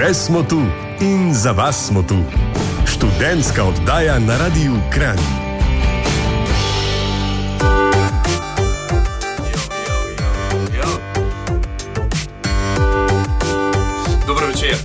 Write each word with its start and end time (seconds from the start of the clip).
Še 0.00 0.14
smo 0.16 0.40
tu 0.40 0.56
in 1.04 1.34
za 1.36 1.52
vas 1.52 1.76
smo 1.76 2.00
tu. 2.00 2.16
Študentska 2.88 3.64
oddaja 3.68 4.16
na 4.16 4.38
Radiu 4.40 4.72
Kran. 4.88 5.20
Dobro 14.24 14.46
večer. 14.46 14.80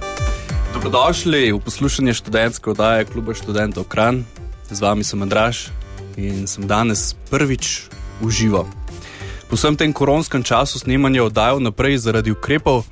Dobrodošli 0.73 1.51
v 1.51 1.59
poslušanje 1.63 2.13
študentske 2.13 2.75
oddaje 2.75 3.07
Kluba 3.07 3.31
študentov 3.31 3.87
Kran. 3.87 4.27
Z 4.67 4.83
vami 4.83 5.07
sem 5.07 5.21
Andraš 5.23 5.71
in 6.19 6.43
sem 6.43 6.67
danes 6.67 7.15
prvič 7.31 7.87
v 8.19 8.27
živo. 8.35 8.67
Po 9.47 9.55
vsem 9.55 9.79
tem 9.79 9.95
koronskem 9.95 10.43
času 10.43 10.83
snemanja 10.83 11.23
oddajal 11.23 11.63
naprej 11.63 12.03
zaradi 12.03 12.35
ukrepov, 12.35 12.83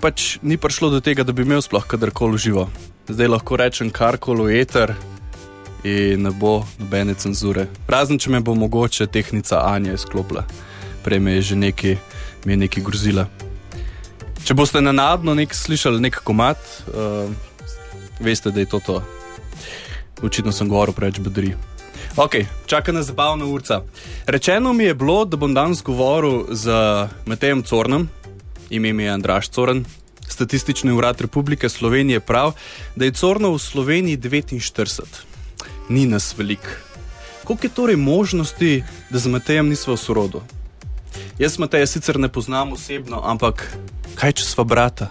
pač 0.00 0.38
ni 0.42 0.56
prišlo 0.56 0.90
do 0.90 1.00
tega, 1.00 1.24
da 1.26 1.32
bi 1.32 1.42
imel 1.42 1.62
sploh 1.62 1.84
kadarkoli 1.86 2.38
živo. 2.38 2.68
Zdaj 3.08 3.28
lahko 3.28 3.56
rečem 3.56 3.90
karkoli 3.90 4.60
eter 4.60 4.94
in 5.84 6.22
ne 6.22 6.30
bo 6.30 6.62
nobene 6.78 7.14
cenzure. 7.14 7.66
Razen 7.88 8.18
če 8.18 8.30
me 8.30 8.40
bo 8.40 8.54
mogoče 8.54 9.06
tehnica 9.06 9.62
Anja 9.66 9.94
izklopila. 9.96 10.44
Prej 11.04 11.20
me 11.20 11.38
je 11.38 11.42
že 11.50 11.56
nekaj, 11.56 11.96
mi 12.44 12.52
je 12.52 12.62
nekaj 12.64 12.84
grozila. 12.84 13.28
Če 14.44 14.54
boste 14.54 14.80
nenadno 14.80 15.34
nek 15.34 15.54
slišali 15.54 16.00
nek 16.00 16.20
komat, 16.24 16.58
uh, 16.92 17.30
veste, 18.20 18.50
da 18.50 18.60
je 18.60 18.70
to 18.70 18.80
to. 18.80 19.00
Očitno 20.22 20.52
sem 20.52 20.68
govoril 20.68 20.94
preveč 20.94 21.20
bedri. 21.22 21.54
Ok, 22.18 22.34
čaka 22.66 22.92
nas 22.92 23.06
zabavna 23.06 23.46
urca. 23.46 23.82
Rečeno 24.26 24.72
mi 24.72 24.84
je 24.84 24.94
bilo, 24.94 25.24
da 25.24 25.36
bom 25.36 25.54
danes 25.54 25.82
govoril 25.82 26.46
z 26.50 26.72
Matejem 27.26 27.62
Cornem, 27.62 28.08
ime 28.70 28.92
mi 28.92 29.02
je 29.02 29.10
Andraš 29.10 29.48
Corn. 29.48 29.84
Statistični 30.28 30.92
urad 30.92 31.20
Republike 31.20 31.68
Slovenije 31.68 32.20
pravi, 32.20 32.52
da 32.96 33.04
je 33.04 33.12
Corno 33.12 33.50
v 33.50 33.58
Sloveniji 33.58 34.18
49. 34.18 35.02
Ni 35.88 36.06
nas 36.06 36.34
velik. 36.38 36.60
Koliko 37.44 37.66
je 37.66 37.70
torej 37.70 37.96
možnosti, 37.96 38.84
da 39.10 39.18
z 39.18 39.26
Matejem 39.26 39.68
nismo 39.68 39.94
v 39.94 39.96
sorodu? 39.96 40.42
Jaz 41.38 41.58
Mateja 41.58 41.86
sicer 41.86 42.18
ne 42.18 42.28
poznam 42.28 42.72
osebno, 42.72 43.22
ampak 43.24 43.76
kaj 44.14 44.32
če 44.32 44.44
sva 44.44 44.64
brata? 44.64 45.08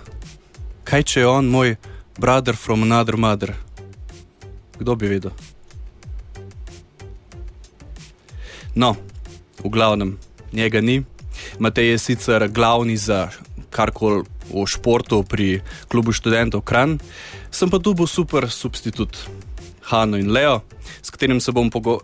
Kaj 0.83 1.03
če 1.03 1.19
je 1.19 1.27
on 1.27 1.49
moj 1.49 1.75
brother 2.19 2.55
from 2.55 2.83
another 2.83 3.17
mother? 3.17 3.55
Kdo 4.79 4.95
bi 4.95 5.07
vedel? 5.07 5.31
No, 8.75 8.95
v 9.63 9.69
glavnem, 9.73 10.17
njega 10.53 10.81
ni. 10.81 11.01
Matej 11.59 11.89
je 11.89 11.97
sicer 11.97 12.47
glavni 12.53 12.97
za 12.97 13.29
karkoli 13.69 14.23
v 14.47 14.65
športu 14.65 15.23
pri 15.23 15.61
klubu 15.91 16.15
študentov 16.15 16.63
Kran, 16.63 16.99
sem 17.51 17.69
pa 17.69 17.79
tu 17.79 17.93
bo 17.93 18.07
super 18.07 18.49
substitut. 18.49 19.15
Hanno 19.87 20.19
in 20.19 20.31
Leo, 20.31 20.61
s, 21.01 21.07
se 21.07 21.51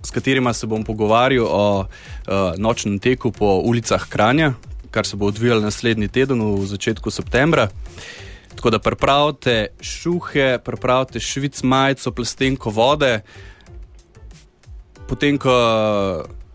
s 0.04 0.12
katerima 0.12 0.54
se 0.54 0.68
bom 0.68 0.84
pogovarjal 0.84 1.46
o 1.46 1.84
uh, 1.84 1.88
nočnem 2.58 3.00
teku 3.00 3.32
po 3.32 3.60
ulicah 3.60 4.08
Kranja, 4.08 4.54
kar 4.92 5.06
se 5.06 5.16
bo 5.16 5.28
odvijalo 5.28 5.62
naslednji 5.62 6.08
teden 6.08 6.40
v 6.40 6.66
začetku 6.66 7.12
septembra. 7.12 7.68
Tako 8.56 8.70
da 8.70 8.80
pripravite 8.80 9.68
šuhe, 9.82 10.60
pripravite 10.64 11.20
švic 11.20 11.64
majico, 11.64 12.12
plastenko 12.12 12.70
vode, 12.70 13.22
potem 15.08 15.38
ko 15.38 15.52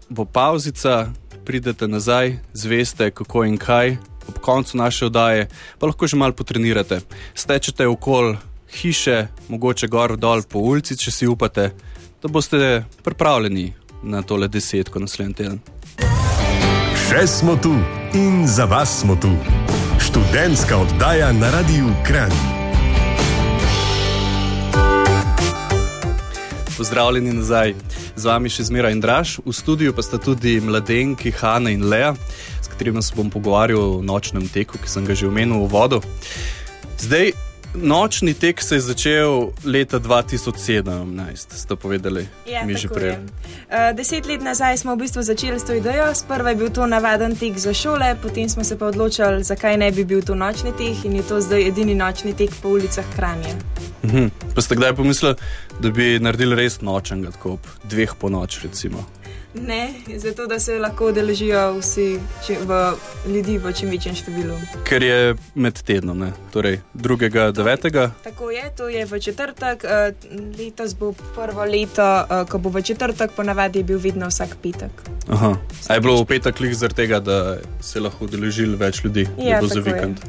bo 0.08 0.24
pauzica, 0.24 1.12
pridete 1.44 1.88
nazaj, 1.88 2.38
zveste 2.52 3.10
kako 3.10 3.44
in 3.44 3.58
kaj. 3.58 3.96
Ob 4.28 4.38
koncu 4.40 4.76
naše 4.76 5.06
oddaje 5.06 5.48
pa 5.78 5.86
lahko 5.86 6.06
že 6.06 6.16
malo 6.16 6.32
potrenirate. 6.32 7.00
Stečete 7.34 7.86
okoli 7.86 8.36
hiše, 8.72 9.26
mogoče 9.48 9.88
gor 9.88 10.16
dol 10.16 10.42
po 10.42 10.58
ulici, 10.58 10.96
če 10.96 11.10
si 11.10 11.26
upate, 11.26 11.70
da 12.22 12.28
boste 12.28 12.84
pripravljeni 13.04 13.72
na 14.02 14.22
tole 14.22 14.48
desetko 14.48 15.00
naslednji 15.00 15.34
teden. 15.34 15.60
Še 17.08 17.26
smo 17.26 17.56
tu 17.56 17.72
in 18.14 18.46
za 18.46 18.64
vas 18.68 19.00
smo 19.00 19.16
tu. 19.16 19.32
Študentska 19.98 20.76
oddaja 20.76 21.32
na 21.32 21.50
Radiu 21.50 21.88
Kran. 22.06 22.32
Pozdravljeni 26.76 27.32
nazaj. 27.32 27.74
Z 28.18 28.26
vami 28.26 28.50
še 28.50 28.66
zmeraj 28.66 28.96
Indraš, 28.96 29.36
v 29.46 29.54
studiu 29.54 29.92
pa 29.94 30.02
sta 30.02 30.18
tudi 30.18 30.56
mladenki 30.58 31.30
Hanna 31.38 31.70
in 31.70 31.86
Lea, 31.86 32.16
s 32.58 32.66
katerima 32.66 32.98
se 32.98 33.14
bom 33.14 33.30
pogovarjal 33.30 33.78
o 33.78 34.02
nočnem 34.02 34.48
teku, 34.50 34.74
ki 34.82 34.90
sem 34.90 35.06
ga 35.06 35.14
že 35.14 35.30
omenil 35.30 35.62
v 35.62 35.70
vodu. 35.70 36.02
Zdaj, 36.98 37.30
Nočni 37.74 38.34
tek 38.34 38.62
se 38.62 38.74
je 38.74 38.80
začel 38.80 39.50
leta 39.64 40.00
2017, 40.00 41.52
ste 41.52 41.76
povedali, 41.76 42.28
ja, 42.46 42.64
mi 42.64 42.74
že 42.74 42.88
prej. 42.88 43.10
Uh, 43.12 43.92
deset 43.96 44.26
let 44.26 44.42
nazaj 44.42 44.78
smo 44.78 44.94
v 44.94 45.04
bistvu 45.04 45.22
začeli 45.22 45.60
s 45.60 45.64
to 45.64 45.76
idejo. 45.76 46.14
Sprva 46.14 46.50
je 46.50 46.56
bil 46.56 46.70
to 46.70 46.86
navaden 46.86 47.36
tek 47.36 47.58
za 47.58 47.74
šole, 47.74 48.16
potem 48.22 48.48
smo 48.48 48.64
se 48.64 48.78
pa 48.78 48.86
odločili, 48.86 49.44
zakaj 49.44 49.76
ne 49.76 49.92
bi 49.92 50.04
bil 50.04 50.22
to 50.22 50.34
nočni 50.34 50.72
tek 50.72 51.04
in 51.04 51.16
je 51.16 51.22
to 51.22 51.40
zdaj 51.40 51.68
edini 51.68 51.94
nočni 51.94 52.32
tek 52.32 52.50
po 52.62 52.68
ulicah 52.68 53.04
Kranja. 53.16 53.54
-huh. 54.08 54.30
Pa 54.54 54.60
ste 54.62 54.74
kdaj 54.74 54.94
pomislili, 54.94 55.34
da 55.80 55.90
bi 55.90 56.18
naredili 56.20 56.56
res 56.56 56.80
nočen, 56.80 57.24
tako 57.32 57.52
ob 57.52 57.66
dveh 57.90 58.14
po 58.18 58.28
noč, 58.28 58.62
recimo? 58.62 59.04
Ne, 59.66 59.94
zato 60.16 60.46
da 60.46 60.58
se 60.58 60.78
lahko 60.78 61.08
udeležijo 61.08 61.78
vsi 61.78 62.18
či, 62.46 62.56
v, 62.66 62.92
ljudi 63.26 63.58
v 63.58 63.72
čim 63.72 63.90
večjem 63.90 64.14
številu. 64.14 64.56
Ker 64.86 65.02
je 65.02 65.34
med 65.54 65.80
tednom, 65.82 66.18
ne? 66.18 66.32
torej 66.54 66.80
2.9. 66.94 68.10
Tako 68.24 68.50
je, 68.50 68.64
to 68.76 68.88
je 68.88 69.04
v 69.06 69.20
četrtek. 69.20 69.84
Eh, 69.84 70.12
letos 70.58 70.94
bo 70.94 71.12
prvo 71.34 71.64
leto, 71.64 72.02
eh, 72.02 72.44
ko 72.48 72.58
bo 72.58 72.70
v 72.70 72.82
četrtek, 72.82 73.34
ponavadi 73.36 73.82
je 73.82 73.84
bil 73.84 73.98
vedno 73.98 74.28
vsak 74.28 74.56
petek. 74.62 74.92
Aha. 75.28 75.54
A 75.88 75.94
je 75.94 76.00
bilo 76.00 76.20
v 76.22 76.26
petek 76.26 76.56
klik 76.56 76.74
zaradi 76.74 77.04
tega, 77.04 77.20
da 77.20 77.58
se 77.80 78.00
lahko 78.00 78.24
udeležili 78.24 78.76
več 78.76 79.04
ljudi, 79.04 79.28
ja, 79.38 79.58
da 79.58 79.66
bo 79.66 79.72
za 79.72 79.80
vikend? 79.80 80.22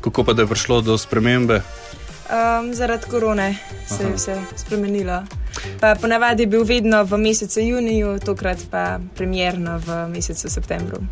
Kako 0.00 0.24
pa 0.24 0.32
da 0.32 0.42
je 0.42 0.48
prišlo 0.48 0.80
do 0.80 0.98
spremembe? 0.98 1.62
Um, 2.30 2.74
zaradi 2.74 3.06
korone 3.10 3.58
se 3.86 4.04
je 4.04 4.12
vse 4.14 4.36
spremenilo. 4.56 5.22
Pa 5.80 5.94
ponavadi 5.94 6.42
je 6.42 6.46
bil 6.46 6.64
vedno 6.64 7.04
v 7.04 7.18
mesecu 7.18 7.60
juniju, 7.60 8.18
tokrat 8.24 8.58
pa 8.70 8.98
premjerno 9.16 9.78
v 9.78 10.08
mesecu 10.08 10.50
septembru. 10.50 11.02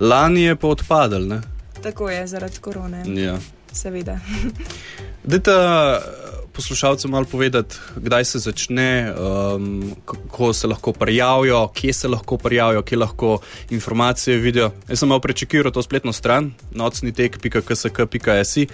Lani 0.00 0.42
je 0.42 0.56
pa 0.56 0.68
odpadel, 0.68 1.26
ne? 1.28 1.40
Tako 1.82 2.10
je, 2.10 2.26
zaradi 2.26 2.58
korone. 2.58 3.04
Ja. 3.06 3.38
Seveda. 3.72 4.18
Dajte 5.24 5.52
poslušalcem 6.60 7.10
malo 7.10 7.24
povedati, 7.24 7.76
kdaj 7.96 8.24
se 8.24 8.38
začne, 8.38 9.12
um, 9.16 9.94
kako 10.04 10.52
se 10.52 10.68
lahko 10.68 10.92
prijavijo, 10.92 11.68
kje 11.74 11.92
se 11.92 12.08
lahko 12.08 12.36
prijavijo, 12.36 12.82
kje 12.82 12.98
lahko 12.98 13.38
informacije 13.70 14.36
vidijo. 14.36 14.70
Jaz 14.88 14.98
sem 14.98 15.08
malo 15.08 15.20
prečekiral 15.20 15.72
to 15.72 15.82
spletno 15.82 16.12
stran, 16.12 16.52
nocnitek.ksk.si 16.70 18.66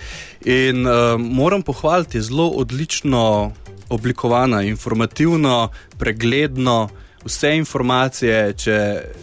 in 0.44 0.86
um, 0.86 1.22
moram 1.22 1.62
pohvaliti, 1.62 2.22
zelo 2.22 2.48
odlično 2.48 3.52
oblikovana, 3.88 4.62
informativno, 4.62 5.68
pregledno. 5.98 6.88
Vse 7.26 7.56
informacije, 7.56 8.52
če, 8.54 8.78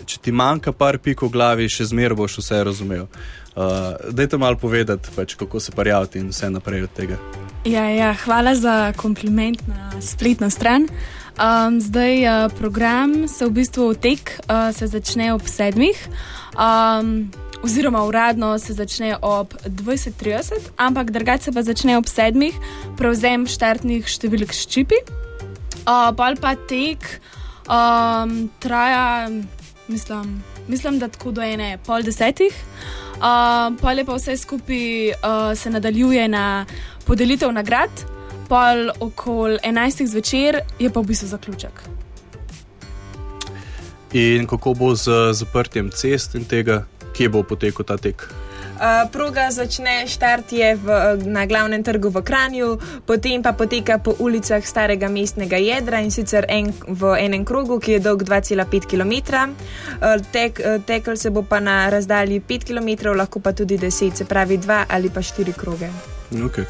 če 0.06 0.18
ti 0.19 0.31
manjka 0.31 0.72
par 0.72 0.97
pik 1.00 1.22
v 1.24 1.30
glavi, 1.31 1.69
še 1.72 1.88
zmeraj 1.91 2.19
boš 2.19 2.41
vse 2.41 2.63
razumel. 2.63 3.07
Uh, 3.56 3.95
dajte 4.12 4.38
malo 4.38 4.59
povedati, 4.59 5.12
pač, 5.16 5.35
kako 5.40 5.59
se 5.59 5.72
prijaviti 5.72 6.19
in 6.19 6.31
vse 6.31 6.51
naprej 6.51 6.84
od 6.90 7.00
tega. 7.00 7.43
Ja, 7.63 7.88
ja, 7.90 8.12
hvala 8.25 8.56
za 8.56 8.94
kompliment 9.00 9.68
na 9.68 10.01
spletno 10.01 10.50
stran. 10.50 10.88
Um, 11.40 11.81
zdaj 11.81 12.28
uh, 12.28 12.51
program 12.59 13.28
se 13.28 13.46
v 13.46 13.50
bistvu 13.50 13.94
tek 13.94 14.40
uh, 14.51 14.75
se 14.75 14.88
začne 14.88 15.34
ob 15.34 15.47
sedmih. 15.47 15.96
Um, 16.59 17.31
oziroma 17.63 18.03
uradno 18.03 18.59
se 18.59 18.74
začne 18.74 19.16
ob 19.22 19.53
20:30, 19.63 20.75
ampak 20.78 21.12
drugače 21.12 21.51
pa 21.51 21.63
začne 21.63 21.98
ob 21.98 22.06
7, 22.06 22.51
prevzem 23.00 23.48
štartnih 23.48 24.12
številk 24.12 24.51
s 24.51 24.68
čipi. 24.68 25.00
Uh, 25.88 26.12
Pol 26.19 26.36
pa 26.36 26.59
tek 26.68 27.00
um, 27.71 28.51
traja, 28.59 29.31
mislim, 29.88 30.44
mislim, 30.68 31.00
da 31.00 31.07
tako 31.07 31.31
do 31.31 31.42
ene 31.42 31.77
pol 31.88 32.04
desetih. 32.04 32.51
Uh, 33.13 34.06
pa 34.06 34.15
vse 34.15 34.38
skupaj 34.38 35.10
uh, 35.10 35.57
se 35.57 35.69
nadaljuje 35.69 36.27
na 36.27 36.65
podelitev 37.06 37.51
nagrad, 37.51 37.89
pol 38.50 38.89
okoli 39.00 39.57
11. 39.63 40.06
zvečer 40.07 40.60
je 40.80 40.89
pa 40.89 41.00
v 41.00 41.06
bistvu 41.06 41.27
zaključek. 41.27 41.83
In 44.13 44.48
kako 44.48 44.74
bo 44.74 44.95
z 44.95 45.33
zaprtjem 45.33 45.89
cest 45.92 46.36
in 46.36 46.45
tega? 46.45 46.86
kje 47.13 47.30
bo 47.30 47.44
potekel 47.44 47.86
ta 47.86 47.98
tek? 47.98 48.25
Uh, 48.83 49.07
proga 49.07 49.47
začne 49.47 50.03
štartje 50.12 50.75
v, 50.75 50.88
na 51.31 51.47
glavnem 51.47 51.80
trgu 51.80 52.12
v 52.12 52.19
Kranju, 52.19 52.69
potem 53.07 53.39
pa 53.39 53.56
poteka 53.56 53.95
po 53.95 54.12
ulicah 54.19 54.59
starega 54.59 55.07
mestnega 55.07 55.56
jedra 55.56 56.03
in 56.03 56.12
sicer 56.12 56.44
en, 56.51 56.68
v 56.68 57.15
enem 57.15 57.47
krogu, 57.47 57.80
ki 57.80 57.95
je 57.95 58.00
dolg 58.03 58.27
2,5 58.27 58.83
km. 58.83 59.13
Uh, 60.03 60.19
tek, 60.35 60.59
uh, 60.59 60.83
tekel 60.83 61.15
se 61.15 61.31
bo 61.31 61.47
pa 61.47 61.63
na 61.63 61.88
razdalji 61.88 62.44
5 62.44 62.68
km, 62.68 63.15
lahko 63.15 63.39
pa 63.39 63.56
tudi 63.56 63.80
10, 63.80 64.19
se 64.19 64.27
pravi 64.27 64.59
2 64.59 64.83
ali 64.91 65.07
pa 65.07 65.24
4 65.24 65.56
kroge. 65.56 65.88
Okay. 66.35 66.68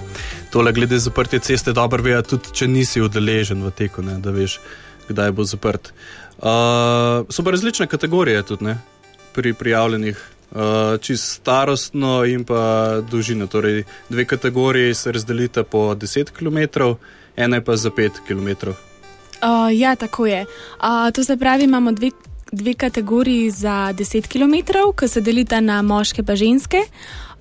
Tole, 0.53 0.69
glede 0.69 1.01
zaprtja 1.01 1.41
ceste, 1.41 1.73
dobro 1.73 2.03
ve, 2.05 2.21
tudi 2.21 2.53
če 2.53 2.69
nisi 2.69 3.01
udeležen 3.01 3.65
v 3.65 3.73
teku, 3.73 4.05
ne, 4.05 4.19
da 4.21 4.29
veš, 4.29 4.59
kdaj 5.09 5.33
bo 5.33 5.49
zaprt. 5.49 5.89
Uh, 6.37 7.25
so 7.25 7.41
pa 7.41 7.57
različne 7.57 7.89
kategorije 7.89 8.45
tudi 8.45 8.69
ne, 8.69 8.77
pri 9.33 9.57
prijavljenih, 9.57 10.21
uh, 10.53 10.97
čist 11.01 11.31
starostno 11.31 12.25
in 12.25 12.43
pa 12.43 13.01
dolžino. 13.11 13.47
Torej, 13.47 13.83
dve 14.09 14.25
kategoriji 14.25 14.93
se 14.93 15.11
razdelita 15.11 15.63
po 15.63 15.95
10 15.95 16.31
km, 16.31 16.81
ena 17.35 17.55
je 17.55 17.63
pa 17.65 17.75
za 17.75 17.89
5 17.89 18.09
km. 18.27 18.69
Uh, 18.69 19.79
ja, 19.79 19.95
tako 19.95 20.25
je. 20.25 20.45
Uh, 20.79 21.11
to 21.13 21.23
se 21.23 21.37
pravi, 21.37 21.63
imamo 21.63 21.91
dve, 21.91 22.11
dve 22.53 22.73
kategoriji 22.73 23.51
za 23.51 23.93
10 23.97 24.27
km, 24.27 24.55
ki 24.99 25.07
se 25.07 25.21
delita 25.21 25.59
na 25.59 25.81
moške 25.81 26.21
in 26.21 26.35
ženske. 26.35 26.77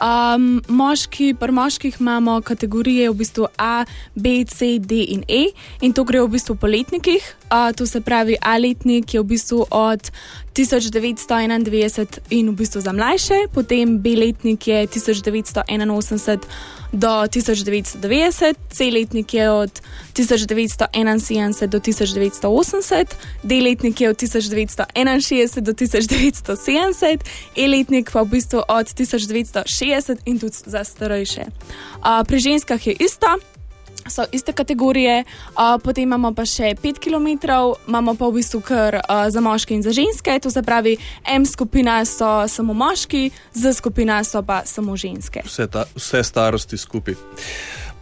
Um, 0.03 0.63
moški, 0.69 1.35
pri 1.39 1.53
moških 1.53 1.97
imamo 2.01 2.41
kategorije 2.41 3.11
v 3.11 3.15
bistvu 3.15 3.47
A, 3.59 3.85
B, 4.15 4.45
C, 4.45 4.79
D 4.79 5.05
in 5.15 5.23
E, 5.29 5.53
in 5.81 5.93
to 5.93 6.05
gre 6.05 6.21
v 6.21 6.29
bistvu 6.29 6.57
po 6.57 6.67
letnikih. 6.67 7.23
Uh, 7.53 7.71
to 7.77 7.87
se 7.87 8.01
pravi, 8.01 8.37
A 8.41 8.57
letnik 8.59 9.15
je 9.15 9.21
v 9.21 9.25
bistvu 9.25 9.67
od 9.71 10.11
1991 10.55 12.19
in 12.31 12.51
v 12.51 12.55
bistvu 12.57 12.81
za 12.81 12.93
mlajše, 12.93 13.47
potem 13.55 13.99
B 13.99 14.17
letnik 14.17 14.67
je 14.67 14.87
1981 14.87 16.41
do 16.93 17.09
1990, 17.09 18.57
C 18.71 18.91
letnik 18.91 19.35
je 19.35 19.51
od 19.51 19.81
1971 20.15 21.67
do 21.67 21.79
1980, 21.79 23.07
D 23.43 23.61
letnik 23.61 24.01
je 24.01 24.09
od 24.11 24.17
1961 24.17 25.61
do 25.61 25.73
1970, 25.73 27.21
E 27.57 27.69
letnik 27.69 28.11
pa 28.13 28.23
v 28.23 28.29
bistvu 28.29 28.63
od 28.69 28.87
1960 28.87 30.17
in 30.25 30.39
tudi 30.39 30.57
za 30.67 30.85
starejše. 30.85 31.45
Uh, 31.49 32.27
pri 32.27 32.39
ženskah 32.39 32.87
je 32.87 32.97
isto 33.01 33.27
so 34.09 34.25
iste 34.33 34.53
kategorije, 34.53 35.25
uh, 35.25 35.79
potem 35.83 36.05
imamo 36.05 36.33
pa 36.35 36.47
še 36.47 36.75
5 36.83 36.99
km, 37.03 37.29
imamo 37.89 38.15
pa 38.15 38.29
v 38.29 38.41
bistvu 38.41 38.61
kar 38.61 39.01
uh, 39.01 39.27
za 39.29 39.41
moške 39.41 39.75
in 39.75 39.83
za 39.83 39.93
ženske, 39.93 40.39
to 40.43 40.51
se 40.51 40.63
pravi, 40.63 40.97
M 41.29 41.47
skupina 41.47 42.05
so 42.05 42.49
samo 42.49 42.75
moški, 42.75 43.31
Z 43.55 43.75
skupina 43.75 44.25
so 44.25 44.43
pa 44.43 44.63
samo 44.65 44.97
ženske. 44.97 45.43
Vse, 45.47 45.67
ta, 45.67 45.85
vse 45.95 46.25
starosti 46.25 46.79
skupaj. 46.79 47.15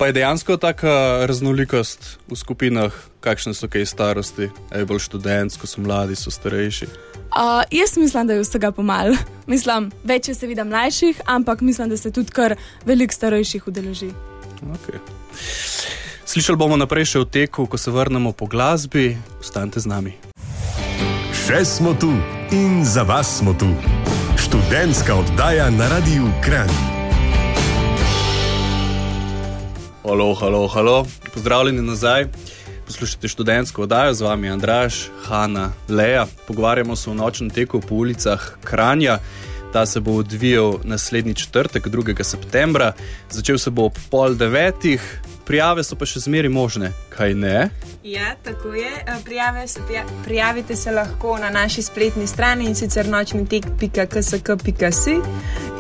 Pa 0.01 0.07
je 0.07 0.13
dejansko 0.17 0.57
taka 0.57 1.27
raznolikost 1.29 2.19
v 2.31 2.37
skupinah, 2.37 2.95
kakšne 3.21 3.53
so 3.53 3.69
kaj 3.69 3.85
starosti, 3.85 4.49
aj 4.73 4.89
bolj 4.89 5.05
študentsko, 5.05 5.69
so 5.69 5.85
mladi, 5.85 6.17
so 6.17 6.33
starejši. 6.33 6.89
Uh, 7.31 7.61
jaz 7.71 7.99
mislim, 8.01 8.27
da 8.27 8.35
je 8.35 8.41
vsega 8.41 8.73
pomal. 8.73 9.13
Mislim, 9.47 9.91
več 10.05 10.33
je 10.33 10.35
seveda 10.35 10.65
mlajših, 10.65 11.21
ampak 11.27 11.61
mislim, 11.61 11.93
da 11.93 12.01
se 12.01 12.11
tudi 12.11 12.33
kar 12.33 12.57
veliko 12.89 13.15
starejših 13.15 13.69
udeleži. 13.69 14.11
Okay. 14.61 15.01
Slišali 16.25 16.59
bomo 16.59 16.77
naprej 16.77 17.17
še 17.17 17.19
o 17.23 17.27
teku, 17.27 17.65
ko 17.67 17.81
se 17.81 17.91
vrnemo 17.91 18.33
po 18.37 18.47
glasbi. 18.47 19.17
Ostanite 19.41 19.81
z 19.81 19.89
nami. 19.89 20.13
Še 21.33 21.65
smo 21.65 21.97
tu 21.97 22.13
in 22.53 22.85
za 22.85 23.03
vas 23.03 23.41
smo 23.41 23.57
tu. 23.57 23.73
Študentska 24.37 25.17
oddaja 25.17 25.71
na 25.73 25.89
Radiu 25.89 26.29
Kran. 26.45 26.71
Halo, 30.05 30.35
halo, 30.35 30.69
halo. 30.69 30.97
Pozdravljeni 31.35 31.83
nazaj. 31.83 32.29
Poslušate 32.87 33.29
študentsko 33.29 33.83
oddajo, 33.83 34.15
z 34.15 34.21
vami 34.27 34.47
je 34.47 34.53
Andraš, 34.53 34.95
Hanna, 35.25 35.71
Leja. 35.89 36.27
Pogovarjamo 36.47 36.97
se 36.97 37.11
o 37.11 37.15
nočnem 37.15 37.51
teku 37.51 37.81
po 37.81 37.95
ulicah 37.95 38.59
Kranja. 38.65 39.19
Ta 39.73 39.87
se 39.87 40.01
bo 40.01 40.13
odvijal 40.13 40.79
naslednji 40.85 41.35
četrtek, 41.35 41.87
2. 41.87 42.23
septembra. 42.23 42.93
Začel 43.31 43.59
se 43.59 43.71
bo 43.71 43.85
ob 43.85 43.99
pol 44.11 44.35
devetih, 44.35 45.21
prijave 45.47 45.85
so 45.85 45.97
pa 45.99 46.07
še 46.07 46.23
zmeraj 46.23 46.51
možne, 46.55 46.93
kaj 47.11 47.35
ne? 47.35 47.71
Ja, 48.07 48.35
tako 48.45 48.75
je. 48.75 48.91
Prijave 49.25 49.67
se, 49.69 49.81
prijavite 50.25 50.77
se 50.77 50.91
lahko 50.91 51.39
na 51.39 51.51
naši 51.51 51.83
spletni 51.83 52.27
strani 52.27 52.67
in 52.71 52.75
sicer 52.75 53.09
nočni 53.09 53.47
tek.ksk.si. 53.47 55.17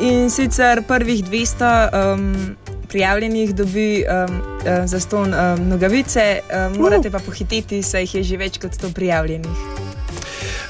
In 0.00 0.30
sicer 0.30 0.82
prvih 0.88 1.24
200 1.24 2.14
um, 2.14 2.56
prijavljenih 2.88 3.54
dobi 3.54 4.02
um, 4.02 4.40
uh, 4.40 4.86
za 4.86 5.00
ston 5.00 5.34
um, 5.34 5.68
nogavice, 5.68 6.40
um, 6.40 6.80
morate 6.82 7.10
pa 7.10 7.18
pohititi, 7.18 7.82
saj 7.82 8.02
jih 8.02 8.14
je 8.14 8.22
že 8.32 8.42
več 8.42 8.58
kot 8.58 8.74
100 8.74 8.94
prijavljenih. 8.94 9.79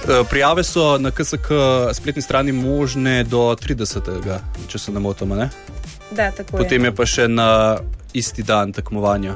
Eh, 0.08 0.24
prijave 0.30 0.64
so 0.64 0.98
na 0.98 1.10
KSK 1.10 1.50
spletni 1.92 2.22
strani 2.22 2.52
možne 2.52 3.24
do 3.24 3.56
30. 3.56 4.38
če 4.68 4.78
se 4.78 4.92
ne 4.92 5.00
motim. 5.00 5.28
Da, 6.10 6.32
Potem 6.50 6.84
je. 6.84 6.88
je 6.88 6.94
pa 6.94 7.06
še 7.06 7.28
na 7.28 7.78
isti 8.12 8.42
dan 8.42 8.72
tekmovanja. 8.72 9.34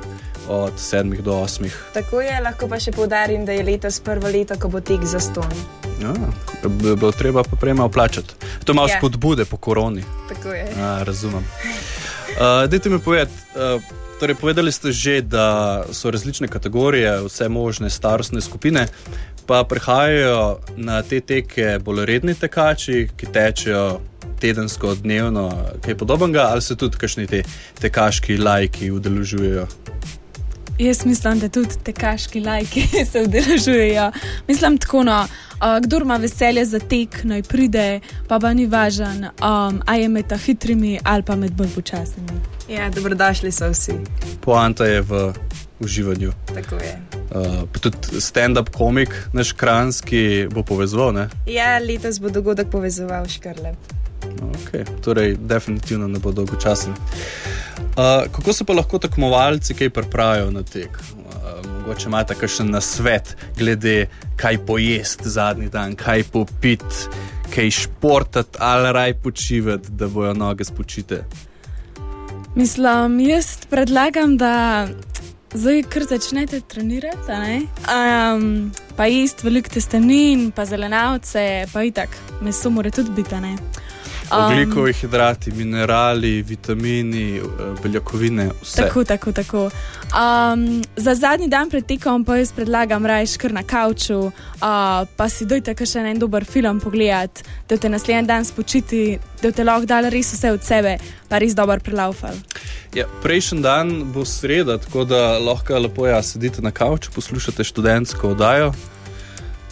Od 0.48 0.72
7 0.76 1.22
do 1.22 1.32
8. 1.32 1.70
Tako 1.94 2.20
je, 2.20 2.40
lahko 2.44 2.68
pa 2.68 2.76
še 2.80 2.92
povdarim, 2.92 3.46
da 3.48 3.52
je 3.52 3.62
letos 3.64 4.00
prvo 4.04 4.28
leto, 4.28 4.58
ko 4.60 4.68
bo 4.68 4.80
tek 4.80 5.04
za 5.08 5.20
ston. 5.20 5.48
Ja, 6.02 6.12
bi 6.68 6.92
bilo 6.96 7.12
treba 7.16 7.42
pa 7.42 7.56
prej 7.56 7.72
malo 7.74 7.88
plačati. 7.88 8.36
To 8.64 8.74
malo 8.74 8.88
ja. 8.92 8.98
spodbude 8.98 9.44
po 9.48 9.56
koroni. 9.56 10.04
Tako 10.28 10.52
je. 10.52 10.66
A, 10.76 10.98
razumem. 11.04 11.40
Uh, 12.36 12.68
Dajte 12.68 12.90
mi 12.90 12.98
povedati, 12.98 13.32
uh, 13.56 13.80
torej 14.24 14.40
povedali 14.40 14.72
ste 14.72 14.88
že, 14.88 15.20
da 15.20 15.84
so 15.92 16.08
različne 16.08 16.48
kategorije, 16.48 17.28
vse 17.28 17.48
možne 17.48 17.90
starostne 17.90 18.40
skupine 18.40 18.86
pa 19.46 19.64
prihajajo 19.68 20.64
na 20.76 21.02
te 21.02 21.20
teke 21.20 21.76
bolj 21.84 22.06
redni 22.08 22.32
tekači, 22.34 23.08
ki 23.16 23.26
tečejo 23.28 24.00
tedensko, 24.40 24.94
dnevno, 24.94 25.52
kaj 25.84 25.98
podobnega, 26.00 26.48
ali 26.56 26.62
se 26.64 26.76
tudi 26.76 26.96
kakšni 26.96 27.26
te 27.26 27.42
tekaški 27.80 28.40
lajki 28.40 28.88
udeležujejo. 28.90 29.66
Jaz 30.78 31.06
mislim, 31.06 31.38
da 31.38 31.48
tudi 31.48 31.68
tekaški 31.84 32.40
lajki 32.40 32.82
se 33.12 33.22
udeležujejo. 33.22 34.12
Mislim 34.48 34.78
tako, 34.78 35.02
no, 35.02 35.20
uh, 35.20 35.80
kdo 35.82 35.98
ima 35.98 36.16
veselje 36.16 36.64
za 36.64 36.78
tek, 36.78 37.24
naj 37.24 37.42
pride, 37.42 38.00
pa 38.28 38.38
pa 38.38 38.54
ni 38.54 38.66
važen, 38.66 39.24
um, 39.24 39.82
ali 39.86 40.02
je 40.02 40.08
med 40.08 40.32
hitrimi 40.46 40.98
ali 41.04 41.22
pa 41.22 41.36
med 41.36 41.52
bolj 41.52 41.68
počasnimi. 41.74 42.40
Ja, 42.68 42.90
dobrodošli 42.90 43.52
so 43.52 43.68
vsi. 43.70 43.92
Poanta 44.40 44.84
je 44.84 45.00
v 45.00 45.32
uživanju. 45.80 46.32
Tako 46.54 46.74
je. 46.74 47.00
Uh, 47.30 47.68
tudi 47.80 48.20
stand-up 48.20 48.70
komik, 48.70 49.14
naš 49.32 49.52
kranski, 49.52 50.48
bo 50.50 50.62
povezal. 50.62 51.12
Ne? 51.12 51.28
Ja, 51.46 51.78
letos 51.78 52.20
bo 52.20 52.30
dogodek 52.30 52.70
povezoval 52.70 53.28
škrle. 53.28 53.74
Okay. 54.24 54.84
Torej, 55.04 55.36
definitivno 55.36 56.08
ne 56.08 56.18
bo 56.18 56.32
dolgočasen. 56.32 56.92
Uh, 56.92 57.63
kako 58.32 58.52
se 58.52 58.64
pa 58.64 58.72
lahko 58.72 58.98
tekmovalci 58.98 59.74
kaj 59.74 59.90
pripravijo 59.90 60.50
na 60.50 60.62
tek? 60.62 60.90
Uh, 60.90 61.70
mogoče 61.80 62.08
imate 62.08 62.34
kakšen 62.34 62.70
nasvet, 62.70 63.36
glede 63.58 64.06
kaj 64.36 64.58
pojesti 64.66 65.28
zadnji 65.28 65.68
dan, 65.68 65.96
kaj 65.96 66.22
popiti, 66.32 67.08
kaj 67.54 67.70
športati 67.70 68.58
ali 68.58 68.92
raj 68.92 69.14
počivati, 69.14 69.90
da 69.90 70.08
bojo 70.08 70.34
noge 70.34 70.64
spočite. 70.64 71.24
Mislim, 72.54 73.20
jaz 73.20 73.46
predlagam, 73.70 74.36
da 74.36 74.86
zdaj 75.54 75.82
kar 75.82 76.02
začnete 76.02 76.60
trenirati, 76.60 77.66
um, 77.94 78.72
pa 78.96 79.06
jesti 79.06 79.46
veliko 79.46 79.68
testenin, 79.68 80.50
pa 80.50 80.64
zelenavce, 80.64 81.66
pa 81.72 81.82
itak, 81.82 82.16
meso 82.40 82.70
mora 82.70 82.90
tudi 82.90 83.10
biti. 83.10 83.34
Oglikovi 84.30 84.90
um, 84.90 84.94
hidrati, 85.00 85.52
minerali, 85.52 86.42
vitamini, 86.42 87.36
eh, 87.36 87.42
beljakovine, 87.82 88.50
vse. 88.62 88.82
Tako, 88.82 89.04
tako, 89.04 89.32
tako. 89.32 89.64
Um, 89.64 90.82
za 90.96 91.14
zadnji 91.14 91.48
dan 91.48 91.70
pred 91.70 91.86
tekom 91.86 92.24
pa 92.24 92.36
jaz 92.36 92.52
predlagam 92.52 93.06
rajš 93.06 93.36
kar 93.36 93.52
na 93.52 93.62
kavču, 93.62 94.18
uh, 94.18 94.32
pa 95.16 95.28
si 95.28 95.46
dojte 95.46 95.74
še 95.86 96.00
en 96.00 96.18
dober 96.18 96.44
film 96.44 96.80
pogledati, 96.80 97.42
da 97.68 97.76
te 97.76 97.88
naslednji 97.88 98.26
dan 98.26 98.44
spočiti, 98.44 99.18
da 99.42 99.52
te 99.52 99.64
lahko 99.64 99.86
dal 99.86 100.10
res 100.10 100.32
vse 100.32 100.52
od 100.52 100.62
sebe, 100.62 100.96
pa 101.28 101.38
res 101.38 101.54
dober 101.54 101.80
prelaufal. 101.80 102.34
Ja, 102.94 103.06
Prejšnji 103.22 103.60
dan 103.62 104.12
bo 104.14 104.24
sreda, 104.24 104.78
tako 104.78 105.04
da 105.04 105.38
lahko 105.38 105.78
lepo 105.78 106.06
ja, 106.06 106.22
sedite 106.22 106.62
na 106.62 106.70
kavču, 106.70 107.10
poslušate 107.14 107.64
študentsko 107.64 108.30
oddajo 108.36 108.72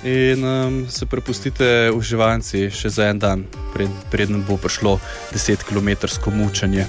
in 0.04 0.44
um, 0.44 0.86
se 0.90 1.06
prepustite 1.06 1.90
uživanci 1.94 2.70
še 2.70 2.90
za 2.90 3.06
en 3.10 3.18
dan, 3.18 3.44
pred, 3.74 3.90
predem 4.10 4.42
bo 4.46 4.56
prišlo 4.56 4.98
10 5.32 5.62
km 5.62 5.90
mučenje. 6.34 6.86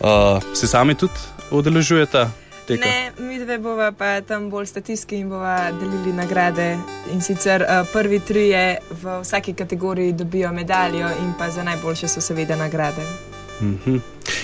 Uh, 0.00 0.42
se 0.54 0.66
sami 0.66 0.94
tudi 0.94 1.18
udeležujete? 1.50 2.28
Ne, 2.68 3.12
mi 3.18 3.38
dve 3.38 3.58
bova 3.58 3.90
pa 3.92 4.20
tam 4.24 4.48
bolj 4.50 4.66
statistki 4.66 5.18
in 5.20 5.28
bova 5.28 5.72
delili 5.72 6.14
nagrade. 6.16 6.78
In 7.12 7.20
sicer 7.20 7.66
uh, 7.66 7.84
prvi 7.92 8.20
tri 8.24 8.48
je 8.48 8.78
v 9.02 9.20
vsaki 9.20 9.52
kategoriji 9.52 10.12
dobijo 10.12 10.52
medaljo, 10.52 11.10
in 11.20 11.34
pa 11.38 11.50
za 11.50 11.62
najboljše 11.62 12.08
so 12.08 12.20
seveda 12.20 12.56
nagrade. 12.56 13.02
Mm 13.60 13.78
-hmm. 13.86 14.00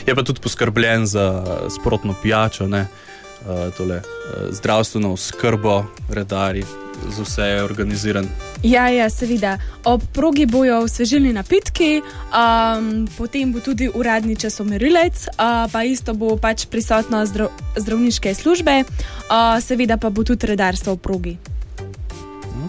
Je 0.06 0.14
pa 0.14 0.22
tudi 0.22 0.40
poskrbljen 0.40 1.06
za 1.06 1.44
sprotno 1.70 2.14
pijačo, 2.22 2.64
uh, 2.64 3.74
tole, 3.76 3.96
uh, 3.96 4.02
zdravstveno 4.50 5.16
skrbo, 5.16 5.84
redari 6.08 6.64
za 7.08 7.22
vse 7.22 7.42
je 7.42 7.62
organiziran? 7.64 8.28
Ja, 8.62 8.88
ja, 8.88 9.10
seveda. 9.10 9.58
Ob 9.84 10.02
progi 10.12 10.46
bojo 10.46 10.82
osvežilni 10.84 11.32
napitki, 11.32 12.02
um, 12.02 13.08
potem 13.18 13.52
bo 13.52 13.60
tudi 13.60 13.90
uradni 13.94 14.36
časomerilec, 14.36 15.28
uh, 15.28 15.70
pa 15.72 15.84
isto 15.84 16.14
bo 16.14 16.36
pač 16.36 16.66
prisotno 16.66 17.24
zdrav, 17.26 17.48
zdravniške 17.76 18.34
službe, 18.34 18.84
uh, 18.84 19.56
seveda 19.62 19.96
pa 19.96 20.10
bo 20.10 20.24
tudi 20.24 20.46
redarstvo 20.46 20.94
v 20.94 20.98
progi. 20.98 21.34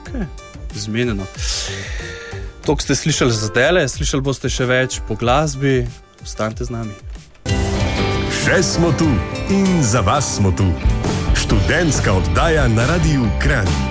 Okay. 0.01 0.25
Zmenjeno. 0.75 1.27
To, 2.65 2.75
kar 2.75 2.83
ste 2.83 2.95
slišali 2.95 3.31
za 3.31 3.47
zdaj, 3.47 3.89
slišali 3.89 4.21
boste 4.21 4.50
še 4.50 4.65
več 4.65 5.01
po 5.07 5.17
glasbi, 5.19 5.88
ostanite 6.23 6.65
z 6.65 6.71
nami. 6.71 6.93
Še 8.41 8.61
smo 8.63 8.93
tu 8.97 9.09
in 9.50 9.83
za 9.83 10.01
vas 10.01 10.38
smo 10.38 10.53
tu. 10.55 10.65
Študentska 11.35 12.13
oddaja 12.13 12.67
na 12.67 12.85
radiju 12.85 13.27
Kran. 13.41 13.90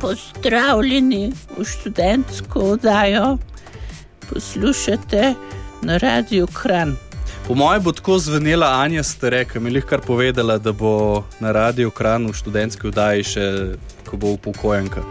Pozdravljeni 0.00 1.32
v 1.58 1.64
študentsko 1.64 2.60
oddajo, 2.60 3.38
poslušate 4.30 5.34
na 5.82 5.96
radiju 5.96 6.46
Kran. 6.46 6.96
Po 7.46 7.54
mojem 7.54 7.82
bo 7.82 7.92
tako 7.92 8.18
zvenela 8.18 8.66
Anja 8.66 9.02
Starek, 9.02 9.52
ki 9.52 9.60
mi 9.60 9.74
je 9.74 9.82
kar 9.82 10.00
povedala, 10.00 10.58
da 10.58 10.72
bo 10.72 11.24
na 11.40 11.52
radiju 11.52 11.90
Kran 11.90 12.26
v 12.26 12.32
študentski 12.32 12.86
oddaji 12.86 13.24
še, 13.24 13.46
ko 14.06 14.16
bo 14.16 14.32
upokojenka. 14.38 15.02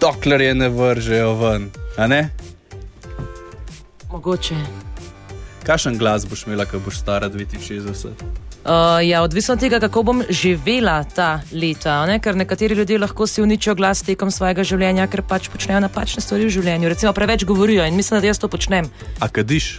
Dokler 0.00 0.40
je 0.40 0.54
ne 0.54 0.68
vržejo 0.68 1.34
ven, 1.34 1.70
a 1.96 2.06
ne? 2.06 2.30
Mogoče. 4.12 4.56
Kakšen 5.66 5.98
glas 5.98 6.26
boš 6.26 6.46
imela, 6.46 6.64
ko 6.64 6.78
boš 6.78 7.00
stara 7.00 7.30
69? 7.30 8.49
Uh, 8.60 9.00
ja, 9.08 9.22
odvisno 9.22 9.54
od 9.54 9.60
tega, 9.60 9.80
kako 9.80 10.02
bom 10.02 10.22
živela 10.28 11.04
ta 11.04 11.40
leta. 11.52 12.06
Ne? 12.06 12.18
Ker 12.20 12.36
nekateri 12.36 12.74
ljudje 12.74 12.98
lahko 12.98 13.26
si 13.26 13.42
uničijo 13.42 13.74
glas 13.74 14.02
tekom 14.02 14.30
svojega 14.30 14.64
življenja, 14.64 15.08
ker 15.08 15.22
pač 15.22 15.48
počnejo 15.48 15.80
napačne 15.80 16.20
stvari 16.20 16.44
v 16.44 16.52
življenju. 16.58 16.92
Recimo, 16.92 17.14
preveč 17.16 17.44
govorijo 17.48 17.88
in 17.88 17.96
mislim, 17.96 18.20
da 18.20 18.28
jaz 18.28 18.38
to 18.38 18.52
počnem. 18.52 18.92
A 19.20 19.28
kadiš? 19.28 19.78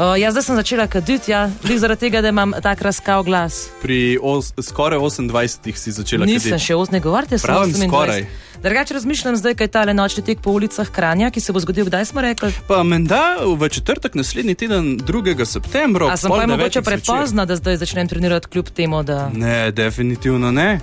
Uh, 0.00 0.16
jaz 0.16 0.32
zdaj 0.32 0.42
sem 0.42 0.56
začela 0.56 0.86
kaditi, 0.86 1.30
ja, 1.30 1.50
zaradi 1.76 2.00
tega, 2.00 2.22
da 2.24 2.28
imam 2.28 2.54
tak 2.62 2.80
razkav 2.82 3.22
glas. 3.22 3.68
Pri 3.82 4.18
os, 4.22 4.52
skoraj 4.62 4.98
28 4.98 5.76
si 5.76 5.92
začela 5.92 6.24
kaditi. 6.24 6.40
Nisem 6.40 6.58
še 6.58 6.74
8, 6.74 6.92
ne 6.92 7.00
govorite 7.04 7.38
samo 7.38 7.58
Pravim 7.58 7.74
skoraj. 7.74 8.24
Drugače 8.62 8.94
razmišljam 8.94 9.36
zdaj, 9.36 9.54
kaj 9.60 9.68
tale 9.68 9.94
nočni 9.94 10.24
tek 10.24 10.40
po 10.40 10.54
ulicah 10.56 10.88
Kranja, 10.88 11.28
ki 11.30 11.40
se 11.40 11.52
bo 11.52 11.60
zgodil, 11.60 11.84
kdaj 11.84 12.04
smo 12.04 12.24
rekli. 12.24 12.48
Pa 12.68 12.80
menda 12.82 13.44
v 13.44 13.68
četrtek 13.68 14.16
naslednji 14.16 14.54
teden, 14.54 14.96
2. 14.98 15.44
septembra. 15.44 16.08
A 16.08 16.16
sem 16.16 16.32
pa 16.32 16.46
mogoče 16.46 16.80
prepozna, 16.82 17.44
da 17.44 17.60
zdaj 17.60 17.76
začnem 17.84 18.08
trenirati 18.08 18.48
kljub 18.48 18.72
temu, 18.72 19.02
da. 19.02 19.28
Ne, 19.28 19.68
definitivno 19.72 20.48
ne. 20.52 20.80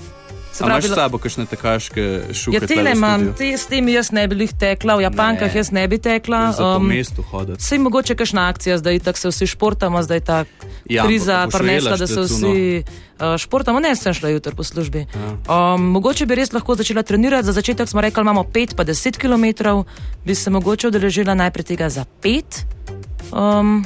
Pravi, 0.58 0.72
imaš 0.72 0.86
s 0.86 0.96
sabo 0.96 1.18
kakšne 1.18 1.46
takaške 1.46 2.04
šupe? 2.34 2.56
Ja, 2.56 2.68
tele 2.68 2.92
imam, 2.96 3.34
te, 3.38 3.52
s 3.58 3.68
tem 3.70 3.88
jaz 3.90 4.12
ne 4.12 4.28
bi 4.28 4.40
jih 4.46 4.54
tekla, 4.60 4.96
v 4.98 5.06
Japankah 5.06 5.54
ne. 5.54 5.60
jaz 5.60 5.72
ne 5.72 5.88
bi 5.88 5.98
tekla. 5.98 6.52
Za 6.58 6.66
um, 6.66 6.74
po 6.74 6.88
mestu 6.88 7.22
hoditi. 7.22 7.64
Sej 7.64 7.82
mogoče 7.84 8.16
kakšna 8.16 8.48
akcija, 8.50 8.78
zdaj 8.78 9.00
tako 9.06 9.20
se 9.20 9.34
vsi 9.34 9.48
športamo, 9.54 10.04
zdaj 10.04 10.20
ta 10.20 10.40
ja, 10.90 11.06
kriza 11.06 11.48
prinesla, 11.54 11.98
da 11.98 12.08
se 12.08 12.22
vsi 12.22 12.84
uh, 12.84 13.38
športamo. 13.38 13.80
Ne, 13.80 13.96
sem 13.96 14.14
šla 14.14 14.30
jutro 14.30 14.56
po 14.56 14.64
službi. 14.64 15.06
Ja. 15.14 15.36
Um, 15.76 15.92
mogoče 15.98 16.26
bi 16.26 16.40
res 16.40 16.54
lahko 16.54 16.76
začela 16.76 17.04
trenirati, 17.04 17.46
za 17.46 17.54
začetek 17.54 17.90
smo 17.90 18.02
rekli, 18.02 18.22
imamo 18.22 18.44
5 18.54 18.76
pa 18.76 18.86
10 18.86 19.22
km, 19.22 19.46
bi 20.26 20.36
se 20.36 20.50
mogoče 20.50 20.88
odeležila 20.88 21.34
najprej 21.34 21.64
tega 21.76 21.90
za 21.90 22.06
5. 22.24 22.66
Um, 23.32 23.86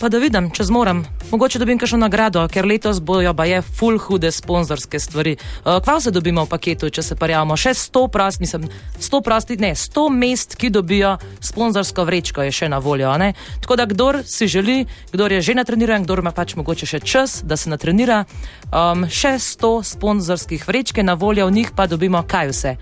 pa 0.00 0.08
da 0.08 0.18
vidim, 0.18 0.48
če 0.48 0.64
zmorem. 0.64 1.02
Mogoče 1.30 1.60
dobim 1.60 1.78
kakšno 1.78 1.98
nagrado, 2.00 2.40
ker 2.48 2.64
letos 2.64 3.02
bojo 3.04 3.34
pa 3.36 3.44
je 3.44 3.60
full 3.62 3.98
hude 4.00 4.30
sponzorske 4.32 4.96
stvari. 5.00 5.34
Uh, 5.36 5.76
kva 5.84 5.98
se 6.00 6.10
dobimo 6.10 6.46
v 6.46 6.48
paketu, 6.48 6.88
če 6.88 7.04
se 7.04 7.16
parjamo? 7.20 7.56
Še 7.60 7.74
100 7.76 8.06
prost, 8.08 8.40
mislim, 8.40 8.64
100 8.96 9.20
prosti, 9.26 9.58
ne, 9.60 9.74
100 9.76 10.06
mest, 10.14 10.56
ki 10.56 10.70
dobijo 10.72 11.16
sponzorsko 11.44 12.06
vrečko, 12.08 12.46
je 12.48 12.54
še 12.62 12.70
na 12.72 12.78
voljo. 12.80 13.12
Ne? 13.20 13.34
Tako 13.60 13.76
da, 13.76 13.84
kdor 13.90 14.22
si 14.24 14.48
želi, 14.48 14.78
kdor 15.12 15.36
je 15.36 15.42
že 15.50 15.58
natreniran, 15.60 16.08
kdor 16.08 16.24
ima 16.24 16.32
pač 16.32 16.56
mogoče 16.56 16.88
še 16.88 17.02
čas, 17.04 17.42
da 17.44 17.60
se 17.60 17.68
natrenira, 17.68 18.24
um, 18.72 19.04
še 19.04 19.36
100 19.36 19.74
sponzorskih 19.94 20.64
vrečke 20.64 21.04
na 21.04 21.18
voljo, 21.20 21.50
v 21.50 21.60
njih 21.60 21.76
pa 21.76 21.84
dobimo 21.90 22.24
kaj 22.24 22.54
vse. 22.54 22.74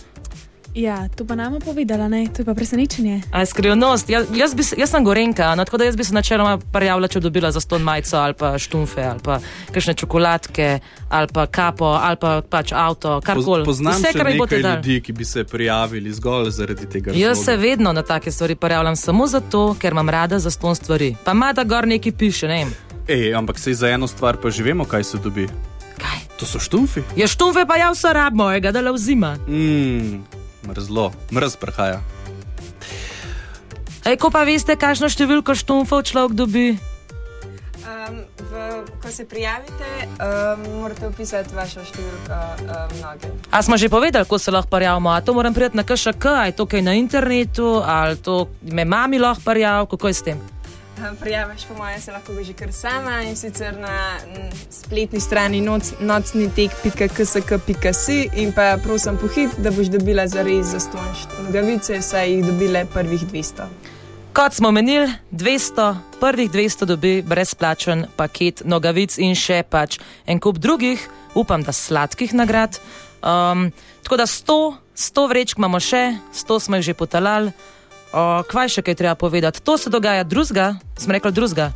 Ja, 0.74 1.08
to 1.16 1.24
pa 1.24 1.34
nam 1.34 1.58
povedala, 1.64 2.08
ne? 2.08 2.28
to 2.36 2.42
je 2.42 2.46
pa 2.46 2.54
presenečenje. 2.54 3.22
Skrivnost. 3.46 4.10
Ja, 4.10 4.22
jaz, 4.34 4.54
bi, 4.54 4.62
jaz 4.76 4.90
sem 4.90 5.04
gorenka, 5.04 5.54
no, 5.54 5.64
tako 5.64 5.78
da 5.78 5.84
jaz 5.84 5.96
bi 5.96 6.04
se 6.04 6.14
načeloma 6.14 6.58
prijavila, 6.72 7.08
če 7.08 7.20
dobila 7.20 7.50
za 7.52 7.60
ston 7.60 7.82
majico 7.82 8.16
ali 8.16 8.34
pa 8.34 8.58
štumfe 8.58 9.02
ali 9.02 9.20
pa 9.24 9.40
kakšne 9.72 9.94
čokoladke 9.94 10.78
ali 11.08 11.28
pa 11.32 11.46
kapo 11.46 11.84
ali 11.84 12.16
pa 12.16 12.42
pač 12.50 12.72
avto, 12.72 13.20
karkoli. 13.20 13.64
Poznam 13.64 13.94
Vse, 13.94 14.12
kar 14.12 14.26
nekaj 14.26 14.60
ljudi, 14.60 15.00
ki 15.00 15.12
bi 15.12 15.24
se 15.24 15.44
prijavili 15.44 16.12
zgolj 16.12 16.50
zaradi 16.50 16.86
tega. 16.86 17.12
Jaz 17.14 17.44
se 17.44 17.56
vedno 17.56 17.92
na 17.92 18.02
take 18.02 18.30
stvari 18.30 18.54
prijavljam 18.54 18.96
samo 18.96 19.26
zato, 19.26 19.76
ker 19.80 19.92
imam 19.92 20.08
rada 20.08 20.38
za 20.38 20.50
ston 20.50 20.74
stvari. 20.74 21.16
Pa 21.24 21.32
ima 21.32 21.52
da 21.52 21.64
gor 21.64 21.88
neki 21.88 22.12
piše, 22.12 22.48
ne 22.48 22.64
vem. 22.64 22.74
Ej, 23.08 23.34
ampak 23.34 23.58
se 23.58 23.74
za 23.74 23.88
eno 23.88 24.06
stvar 24.06 24.36
pa 24.36 24.50
že 24.50 24.62
vemo, 24.62 24.84
kaj 24.84 25.04
se 25.04 25.18
dobi. 25.18 25.48
Kaj? 25.98 26.18
To 26.38 26.46
so 26.46 26.58
štumfi. 26.58 27.02
Ja, 27.16 27.26
štumfe 27.26 27.64
pa 27.66 27.76
ja 27.76 27.90
vse 27.90 28.12
rab 28.12 28.34
mojega, 28.34 28.72
da 28.72 28.80
le 28.80 28.92
vzima. 28.92 29.36
Mm 29.48 30.37
mrzlo, 30.66 31.12
mrz 31.30 31.56
prihaja. 31.56 32.00
Ej, 34.08 34.16
ko 34.16 34.32
pa 34.32 34.46
veste, 34.48 34.72
kakšno 34.72 35.10
številko 35.12 35.52
štumfov 35.52 36.06
človek 36.08 36.32
dobi? 36.32 36.68
Um, 37.84 38.24
v, 38.48 38.52
ko 39.00 39.08
se 39.12 39.28
prijavite, 39.28 39.88
um, 40.16 40.64
morate 40.80 41.08
upisati 41.08 41.52
vašo 41.52 41.84
številko 41.84 42.38
um, 42.64 42.94
noge. 43.04 43.32
A 43.52 43.60
smo 43.60 43.76
že 43.76 43.92
povedali, 43.92 44.24
kako 44.24 44.40
se 44.40 44.54
lahko 44.54 44.72
prijavimo? 44.72 45.12
A 45.12 45.20
to 45.20 45.36
moram 45.36 45.52
priti 45.52 45.76
na 45.76 45.84
KŠK, 45.84 46.24
ali 46.24 46.56
to 46.56 46.64
kaj 46.64 46.84
na 46.84 46.96
internetu, 46.96 47.84
ali 47.84 48.16
to 48.16 48.48
me 48.64 48.88
mami 48.88 49.20
lahko 49.20 49.44
prijavim, 49.44 49.88
kako 49.92 50.08
je 50.08 50.14
s 50.16 50.24
tem? 50.24 50.40
Prijaviš, 51.20 51.64
po 51.68 51.74
mojem, 51.74 52.00
se 52.00 52.12
lahko 52.12 52.32
že 52.42 52.52
kar 52.52 52.72
sama 52.72 53.22
in 53.22 53.36
sicer 53.36 53.78
na 53.78 54.18
spletni 54.70 55.20
strani 55.20 55.60
noc, 55.60 55.92
nocnitek.ksk.si 56.00 58.28
in 58.36 58.52
pa 58.52 58.78
prosim 58.82 59.18
pohit, 59.18 59.50
da 59.58 59.70
boš 59.70 59.86
dobila 59.86 60.26
za 60.26 60.42
res 60.42 60.66
za 60.66 60.80
stonj 60.80 61.26
nogavice, 61.44 62.02
saj 62.02 62.32
jih 62.32 62.46
dobile 62.46 62.86
prvih 62.94 63.20
200. 63.20 63.66
Kot 64.32 64.54
smo 64.54 64.70
menili, 64.70 65.12
200, 65.30 65.96
prvih 66.20 66.50
200 66.50 66.84
dobi 66.84 67.22
brezplačen 67.22 68.06
paket 68.16 68.62
nogavic 68.64 69.18
in 69.18 69.34
še 69.34 69.62
pač 69.70 69.98
en 70.26 70.40
kup 70.40 70.58
drugih, 70.58 71.08
upam, 71.34 71.62
da 71.62 71.72
sladkih 71.72 72.34
nagrad. 72.34 72.80
Um, 73.22 73.70
tako 74.02 74.16
da 74.16 74.26
100, 74.26 74.74
100 74.96 75.28
vrečk 75.28 75.58
imamo 75.58 75.80
še, 75.80 76.18
100 76.34 76.60
smo 76.60 76.76
jih 76.76 76.84
že 76.90 76.94
potalali. 76.94 77.52
O, 78.12 78.42
kaj 78.48 78.68
še 78.78 78.82
kaj 78.82 78.94
treba 78.94 79.14
povedati? 79.14 79.60
To 79.60 79.78
se 79.78 79.90
dogaja 79.90 80.24
2. 80.24 80.76
smo 80.96 81.12
rekli 81.12 81.32
2. 81.32 81.70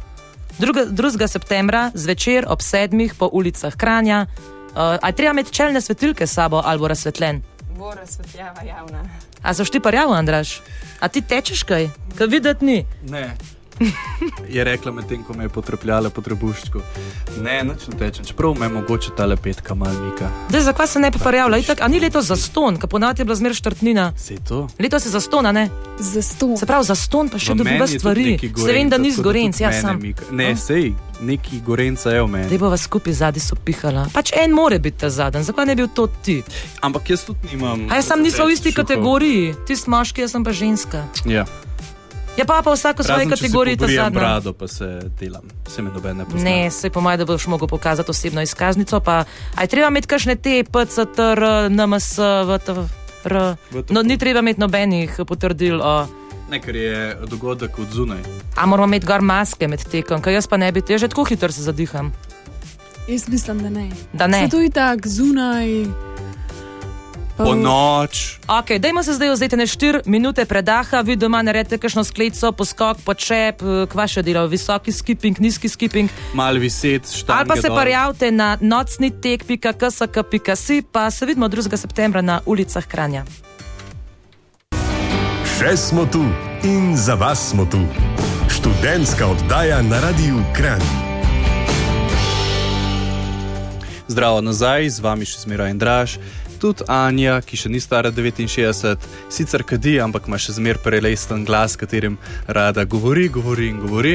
2. 0.59 1.29
septembra 1.29 1.91
zvečer 1.95 2.47
ob 2.49 2.63
sedmih 2.63 3.15
po 3.15 3.29
ulicah 3.33 3.77
Kranja. 3.77 4.27
Uh, 4.73 4.97
a 5.03 5.13
treba 5.13 5.37
imeti 5.37 5.53
čelne 5.53 5.81
svetilke 5.81 6.27
s 6.27 6.33
sabo 6.33 6.63
ali 6.65 6.79
bo 6.79 6.89
razsvetljen? 6.89 7.43
Bo 7.79 7.93
razsvetljava 7.95 8.63
javna. 8.65 9.05
A 9.43 9.55
so 9.55 9.65
šti 9.65 9.81
pa 9.81 9.93
javno, 9.93 10.17
Andraš? 10.17 10.61
A 11.01 11.09
ti 11.09 11.21
tečeš 11.21 11.63
kaj? 11.69 11.91
Kaj 12.17 12.27
videti 12.27 12.65
ni? 12.65 12.79
Ne 13.09 13.37
je 14.57 14.65
rekla 14.65 14.93
medtem, 14.93 15.23
ko 15.25 15.35
me 15.35 15.45
je 15.45 15.49
potrpljala 15.49 16.11
po 16.11 16.23
trebuščku. 16.23 16.83
Ne, 17.43 17.63
noč 17.65 17.87
ne 17.89 17.99
tečem, 17.99 18.25
čeprav 18.25 18.55
me 18.59 18.67
je 18.67 18.73
mogoče 18.77 19.15
ta 19.17 19.27
lepetka 19.27 19.75
mal 19.75 19.95
mika. 20.05 20.31
Zdaj, 20.49 20.61
zakaj 20.61 20.87
se 20.87 21.01
ne 21.01 21.11
bi 21.11 21.19
prijavila? 21.19 21.59
A 21.81 21.89
ni 21.89 22.01
letos 22.01 22.27
za 22.27 22.37
ston, 22.37 22.77
ki 22.77 22.87
ponavadi 22.87 23.21
je 23.21 23.25
bila 23.25 23.37
zmer 23.37 23.55
štrtnina. 23.55 24.13
Se 24.17 24.37
to? 24.49 24.67
Letos 24.79 25.07
je 25.07 25.11
za 25.11 25.21
ston, 25.21 25.55
ne? 25.55 25.69
Za 25.99 26.23
ston. 26.23 26.57
Se 26.57 26.67
pravi, 26.67 26.85
za 26.85 26.95
ston 26.95 27.29
pa 27.29 27.39
še 27.39 27.55
dobiva 27.55 27.87
stvari. 27.87 28.39
Se 28.57 28.73
vem, 28.73 28.89
da 28.89 28.99
ni 28.99 29.13
zgorenc, 29.13 29.61
jaz 29.61 29.81
sem. 29.81 30.15
Ne, 30.31 30.57
sej. 30.57 30.93
Neki 31.23 31.61
gorenca 31.63 32.11
je 32.11 32.23
v 32.23 32.27
meni. 32.27 32.49
Te 32.51 32.59
bova 32.59 32.77
skupaj 32.77 33.15
zadnji 33.15 33.41
so 33.41 33.55
pihala. 33.55 34.09
Pač 34.11 34.33
en 34.35 34.51
more 34.51 34.79
biti 34.83 35.05
ta 35.05 35.11
zadnji, 35.11 35.45
zakaj 35.47 35.69
ne 35.71 35.77
bi 35.79 35.85
bil 35.85 35.91
to 35.95 36.09
ti? 36.23 36.41
Ampak 36.83 37.11
jaz 37.15 37.23
tudi 37.29 37.53
nimam. 37.53 37.87
A 37.91 38.01
jaz 38.01 38.11
sem 38.11 38.23
nisem 38.27 38.47
v 38.47 38.57
isti 38.57 38.75
kategoriji, 38.75 39.55
ti 39.67 39.79
si 39.79 39.91
moški, 39.91 40.27
jaz 40.27 40.35
sem 40.35 40.43
pa 40.43 40.51
ženska. 40.51 41.07
Ja. 41.31 41.47
Ja, 42.37 42.45
pa 42.45 42.63
pa 42.65 42.73
vsako 42.73 43.03
svoje 43.03 43.29
kategorije 43.29 43.77
to 43.77 43.87
zadnje. 43.87 44.19
Brado 44.19 44.53
pa 44.53 44.69
se 44.69 45.01
delam, 45.21 45.43
se 45.69 45.83
mi 45.83 45.91
noben 45.91 46.17
ne 46.17 46.25
pozna. 46.25 46.45
Ne, 46.45 46.71
se 46.71 46.91
po 46.91 47.01
mojem, 47.01 47.19
da 47.19 47.25
boš 47.25 47.47
mogel 47.47 47.69
pokazati 47.69 48.11
osebno 48.11 48.43
izkaznico, 48.43 49.01
pa 49.01 49.25
aj 49.55 49.67
treba 49.67 49.89
imeti 49.89 50.07
kakšne 50.09 50.37
te 50.37 50.65
PCTR, 50.65 51.43
NMS, 51.71 52.19
VTR. 52.19 53.55
No, 53.89 54.03
ni 54.03 54.19
treba 54.19 54.39
imeti 54.39 54.61
nobenih 54.61 55.21
potrdil 55.27 55.83
o. 55.83 56.07
Ne, 56.51 56.61
ker 56.61 56.77
je 56.77 57.17
dogodek 57.27 57.79
od 57.79 57.91
zunaj. 57.93 58.21
A 58.57 58.67
moramo 58.67 58.91
imeti 58.91 59.07
gar 59.07 59.21
maske 59.21 59.69
med 59.69 59.85
tekom, 59.85 60.23
kaj 60.23 60.35
jaz 60.35 60.47
pa 60.47 60.57
ne 60.57 60.73
bi, 60.73 60.81
te 60.81 60.99
že 60.99 61.09
tako 61.09 61.25
hitro 61.25 61.53
se 61.53 61.63
zadiham. 61.63 62.13
Jaz 63.09 63.29
mislim, 63.29 63.63
da 63.63 63.71
ne. 63.71 63.91
Da 64.13 64.27
ne. 64.27 64.41
Zato 64.45 64.61
je 64.61 64.71
tako 64.71 65.09
zunaj. 65.09 65.85
Po 67.37 67.55
noč. 67.55 68.39
Ok, 68.49 68.79
dajmo 68.79 69.03
se 69.03 69.15
zdaj 69.15 69.31
vzeti 69.33 69.57
ne 69.57 69.67
4 69.67 70.01
minute 70.07 70.45
predaha, 70.45 71.01
vi 71.01 71.17
doma 71.17 71.43
naredite 71.43 71.79
kakšno 71.79 72.05
sklico, 72.05 72.53
poskok, 72.53 73.03
počep, 73.05 73.63
eh, 73.63 73.87
kva 73.87 74.07
še 74.07 74.23
dela, 74.23 74.47
visoki 74.47 74.93
skipping, 74.93 75.39
nizki 75.41 75.69
skipping. 75.69 76.11
Mal 76.35 76.59
viset, 76.59 77.09
štab. 77.09 77.37
Ali 77.37 77.49
pa 77.49 77.57
se 77.57 77.69
prijavite 77.69 78.31
na 78.31 78.57
nocni 78.61 79.11
tek.ksk.si, 79.11 80.83
pa 80.93 81.11
se 81.11 81.27
vidimo 81.27 81.49
2. 81.49 81.77
septembra 81.77 82.23
na 82.23 82.41
ulicah 82.47 82.87
Kranja. 82.87 83.25
Še 85.59 85.77
smo 85.77 86.07
tu 86.11 86.25
in 86.67 86.97
za 86.97 87.15
vas 87.15 87.51
smo 87.51 87.65
tu. 87.71 87.79
Študentska 88.51 89.27
oddaja 89.27 89.83
na 89.83 90.01
radiju 90.01 90.43
Kranj. 90.57 90.83
Zdravo 94.09 94.41
nazaj, 94.41 94.91
z 94.91 95.01
vami 95.01 95.25
še 95.25 95.41
zmeraj 95.47 95.71
in 95.73 95.79
draž 95.79 96.19
tudi 96.63 96.87
Anja, 96.89 97.41
ki 97.43 97.59
še 97.59 97.73
ni 97.73 97.81
stara 97.83 98.13
69, 98.15 98.95
sicer 99.33 99.65
kadi, 99.67 99.97
ampak 100.05 100.29
ima 100.31 100.39
še 100.39 100.55
zmeraj 100.59 100.83
prelesten 100.85 101.43
glas, 101.49 101.75
katerim 101.81 102.19
rada 102.47 102.85
govori, 102.87 103.27
govori 103.33 103.69
in 103.73 103.83
govori. 103.83 104.15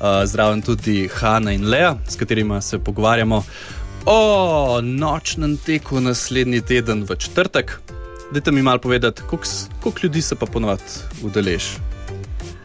Uh, 0.00 0.24
zraven 0.28 0.64
tudi 0.64 1.04
Hanna 1.20 1.52
in 1.52 1.68
Lea, 1.68 1.94
s 2.08 2.16
katerima 2.16 2.62
se 2.64 2.80
pogovarjamo 2.80 3.42
o 4.08 4.80
nočnem 4.82 5.58
teku 5.60 6.00
naslednji 6.00 6.64
teden 6.72 7.04
v 7.08 7.16
četrtek. 7.16 7.78
Dajte 8.32 8.52
mi 8.52 8.64
malo 8.64 8.80
povedati, 8.80 9.22
koliko 9.28 9.98
ljudi 10.02 10.22
se 10.22 10.34
pa 10.34 10.46
ponovadi 10.46 11.02
udeleži. 11.22 11.91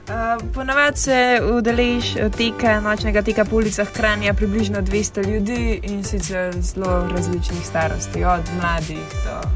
Uh, 0.07 0.13
Ponavadi 0.53 0.97
se 0.97 1.41
udelež 1.43 2.13
teka, 2.37 2.79
nočnega 2.79 3.21
teka 3.21 3.43
po 3.45 3.55
ulicah 3.59 3.89
Kranja, 3.91 4.33
približno 4.33 4.79
200 4.81 5.27
ljudi 5.27 5.79
in 5.83 6.03
sicer 6.03 6.55
zelo 6.61 7.07
različnih 7.11 7.65
starosti, 7.65 8.23
od 8.23 8.41
mladih 8.55 9.03
do 9.25 9.49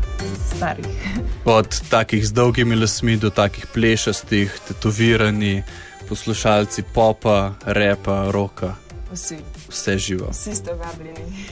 starih. 0.56 0.86
Od 1.46 1.82
takih 1.90 2.28
z 2.28 2.32
dolgimi 2.32 2.76
lasmi 2.76 3.16
do 3.18 3.30
takih 3.30 3.68
plešastih, 3.74 4.60
tetovirani, 4.68 5.64
poslušalci 6.10 6.84
popa, 6.94 7.54
repa, 7.66 8.28
roka. 8.32 8.76
Vsi. 9.14 9.38
Vse 9.70 9.98
živo. 9.98 10.30
Vsi 10.32 10.56
ste 10.56 10.74
vabljeni. 10.74 11.48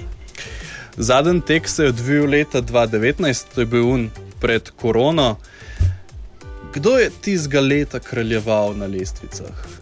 Zadnji 0.98 1.42
tek 1.42 1.70
se 1.70 1.84
je 1.84 1.90
odvil 1.90 2.30
leta 2.30 2.62
2019, 2.62 3.46
to 3.56 3.62
je 3.62 3.66
bil 3.66 3.88
un 3.88 4.10
pred 4.40 4.70
korono. 4.76 5.38
Kdo 6.74 6.98
je 6.98 7.10
tistega 7.22 7.62
leta 7.62 8.00
kraljeval 8.00 8.78
na 8.78 8.86
lestvicah? 8.86 9.80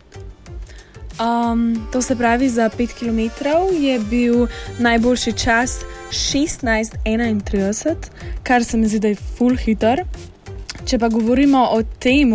Um, 1.19 1.87
to 1.91 2.01
se 2.01 2.15
pravi, 2.15 2.49
za 2.49 2.69
5 2.69 2.93
km 2.99 3.47
je 3.83 3.99
bil 3.99 4.47
najboljši 4.79 5.33
čas 5.33 5.79
16:31, 6.11 7.95
kar 8.43 8.63
se 8.63 8.77
mi 8.77 8.87
zdi, 8.87 8.99
da 8.99 9.07
je 9.07 9.15
full 9.15 9.55
hitter. 9.55 10.03
Če 10.85 10.99
pa 10.99 11.09
govorimo 11.09 11.67
o 11.71 11.83
tem, 11.99 12.31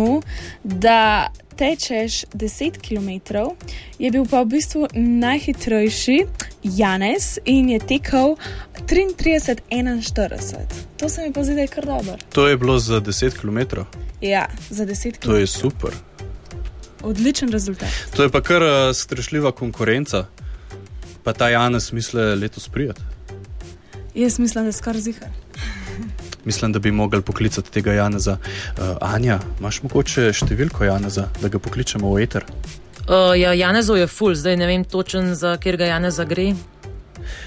da 0.63 1.31
tečeš 1.53 2.25
10 2.33 2.77
km, 2.81 3.09
je 3.99 4.11
bil 4.11 4.25
pa 4.25 4.41
v 4.41 4.45
bistvu 4.45 4.87
najhitrejši 4.93 6.25
Janes 6.63 7.37
in 7.45 7.69
je 7.69 7.79
tekel 7.79 8.35
33-41. 8.87 10.55
To 10.97 11.09
se 11.09 11.21
mi 11.21 11.33
pa 11.33 11.43
zdi, 11.43 11.55
da 11.55 11.61
je 11.61 11.67
kar 11.67 11.85
dobro. 11.85 12.17
To 12.33 12.47
je 12.47 12.57
bilo 12.57 12.79
za 12.79 13.01
10 13.01 13.31
km. 13.41 13.85
Ja, 14.21 14.45
za 14.69 14.85
10 14.85 15.11
km. 15.11 15.29
To 15.29 15.35
je 15.35 15.47
super. 15.47 15.91
Odličen 17.03 17.51
rezultat. 17.51 17.89
To 18.15 18.23
je 18.23 18.29
pa 18.29 18.41
kar 18.41 18.63
uh, 18.63 18.95
strašljiva 18.95 19.51
konkurenca. 19.51 20.25
Pa 21.23 21.33
ta 21.33 21.49
Janes 21.49 21.91
misli 21.91 22.35
letos 22.35 22.67
prijeti. 22.67 23.01
Jaz 24.15 24.39
mislim, 24.39 24.63
da 24.63 24.67
je 24.67 24.73
skoraj 24.73 25.01
zihar. 25.01 25.42
Mislim, 26.45 26.71
da 26.71 26.79
bi 26.79 26.91
mogli 26.91 27.21
poklicati 27.21 27.71
tega 27.71 27.93
Janeza. 27.93 28.37
Uh, 28.37 28.97
Anja, 29.01 29.39
imaš 29.59 29.81
mogoče 29.83 30.31
številko 30.33 30.83
Janeza, 30.83 31.29
da 31.41 31.49
ga 31.49 31.59
pokličemo 31.59 32.11
v 32.13 32.25
eter? 32.25 32.45
Uh, 33.07 33.31
ja, 33.39 33.53
Janezov 33.53 33.97
je 33.97 34.07
full, 34.07 34.35
zdaj 34.35 34.57
ne 34.59 34.67
vem 34.67 34.83
točen, 34.83 35.35
za 35.35 35.57
kjer 35.57 35.77
ga 35.77 35.91
Janeza 35.91 36.25
gre. 36.25 36.53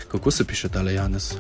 Kako 0.09 0.31
se 0.31 0.45
piše 0.45 0.69
tale 0.69 0.95
Janez? 0.95 1.35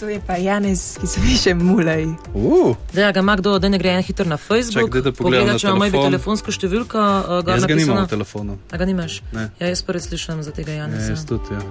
To 0.00 0.08
je 0.08 0.20
pa 0.26 0.36
Janez, 0.36 0.98
ki 1.00 1.06
se 1.06 1.20
piše 1.20 1.54
Mulej. 1.54 2.04
Uh. 2.34 2.76
Da, 2.92 3.12
ga 3.12 3.20
ima 3.20 3.36
kdo, 3.36 3.58
da 3.58 3.68
ne 3.68 3.78
gre 3.78 3.94
en 3.96 4.02
hiter 4.02 4.26
na 4.26 4.36
Facebook. 4.36 4.92
Čak, 4.92 5.04
da 5.04 5.12
pogledam, 5.12 5.56
če 5.58 5.72
ima 5.72 5.88
telefonsko 5.88 6.52
številko. 6.52 7.00
Uh, 7.00 7.40
ga 7.46 7.56
jaz 7.56 7.64
ga 7.64 7.78
nimam 7.80 8.02
na 8.02 8.06
telefonu. 8.10 8.58
A 8.68 8.76
ga 8.76 8.84
nimaš? 8.84 9.22
Ne. 9.32 9.48
Ja, 9.60 9.70
jaz 9.72 9.80
prvi 9.86 10.04
slišim 10.04 10.42
za 10.44 10.52
tega 10.52 10.76
Janeza. 10.76 11.08
Ja, 11.08 11.16
jaz 11.16 11.24
tudi, 11.24 11.56
ja. 11.56 11.64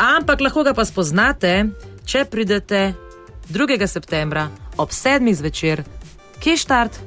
Ampak 0.00 0.40
lahko 0.40 0.64
ga 0.64 0.72
pa 0.72 0.88
spoznate, 0.88 1.52
če 2.08 2.24
pridete 2.32 2.94
2. 3.50 3.86
septembra 3.86 4.48
ob 4.76 4.90
7. 4.90 5.34
zvečer. 5.34 5.82
Kje 6.38 6.50
je 6.50 6.56
štart? 6.56 6.98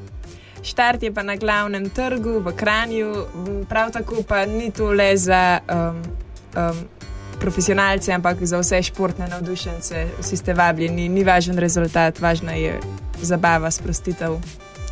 Štart 0.63 1.03
je 1.03 1.11
pa 1.13 1.23
na 1.23 1.35
glavnem 1.35 1.89
trgu 1.89 2.39
v 2.39 2.51
Kranju, 2.55 3.25
prav 3.69 3.91
tako 3.91 4.23
pa 4.27 4.45
ni 4.45 4.71
to 4.71 4.91
le 4.91 5.17
za 5.17 5.59
um, 5.63 6.03
um, 6.55 6.77
profesionalce, 7.39 8.11
ampak 8.11 8.43
za 8.43 8.59
vse 8.59 8.83
športne 8.83 9.27
navdušence. 9.27 10.07
Vsi 10.19 10.37
ste 10.37 10.53
vabljeni, 10.53 11.09
ni 11.09 11.23
važen 11.23 11.57
rezultat, 11.57 12.19
važna 12.19 12.51
je 12.51 12.79
zabava, 13.21 13.71
sprostitev. 13.71 14.39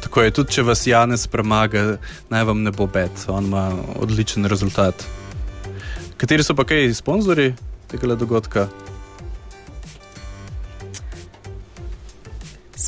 Tako 0.04 0.22
je 0.22 0.32
tudi, 0.32 0.52
če 0.52 0.64
vas 0.64 0.88
Janes 0.88 1.28
premaga, 1.28 1.98
naj 2.30 2.44
vam 2.44 2.64
ne 2.64 2.72
bo 2.72 2.88
bed, 2.88 3.12
on 3.28 3.52
ima 3.52 3.72
odličen 4.00 4.46
rezultat. 4.46 5.04
Kateri 6.18 6.44
so 6.44 6.56
pa 6.56 6.64
kaj 6.64 6.94
sponzorji 6.94 7.54
tega 7.92 8.16
dogodka? 8.16 8.68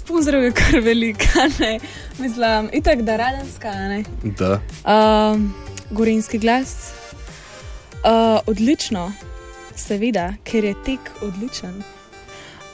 Sponzorov 0.03 0.43
je 0.43 0.51
kar 0.51 0.79
velika, 0.79 1.47
ne? 1.59 1.79
mislim, 2.19 2.69
itak 2.73 3.01
da 3.01 3.15
radenska. 3.17 3.71
Da. 4.23 4.59
Uh, 4.83 5.41
gorinski 5.91 6.37
glas. 6.37 6.91
Uh, 8.03 8.39
odlično, 8.47 9.11
seveda, 9.75 10.33
ker 10.43 10.63
je 10.63 10.75
tek 10.85 10.99
odličen. 11.21 11.83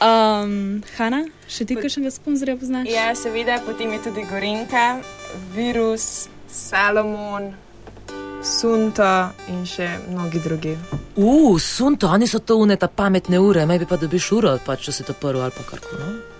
Um, 0.02 0.82
Hanna, 0.98 1.26
še 1.46 1.68
ti 1.70 1.78
kakšnega 1.78 2.10
sponzorja 2.12 2.56
poznaš? 2.58 2.90
Ja, 2.90 3.12
seveda, 3.16 3.60
potem 3.66 3.94
je 3.94 4.02
tudi 4.10 4.26
Gorinka, 4.26 4.98
Virus, 5.54 6.30
Salomon. 6.50 7.52
Sunto 8.42 9.06
in 9.52 9.66
še 9.68 9.86
mnogi 10.08 10.40
drugi. 10.42 10.74
Uf, 11.20 11.28
uh, 11.28 11.62
sunto, 11.62 12.08
oni 12.08 12.26
so 12.26 12.40
to 12.40 12.58
uneta 12.58 12.88
pametne 12.88 13.38
ure, 13.38 13.68
me 13.68 13.78
bi 13.78 13.86
pa 13.86 14.00
dobiš 14.00 14.32
uro, 14.40 14.58
pa 14.66 14.80
če 14.80 14.96
si 14.96 15.06
to 15.06 15.14
prvo 15.14 15.44
ali 15.44 15.54
pa 15.54 15.68
karkoli. 15.68 16.00
No? 16.02 16.39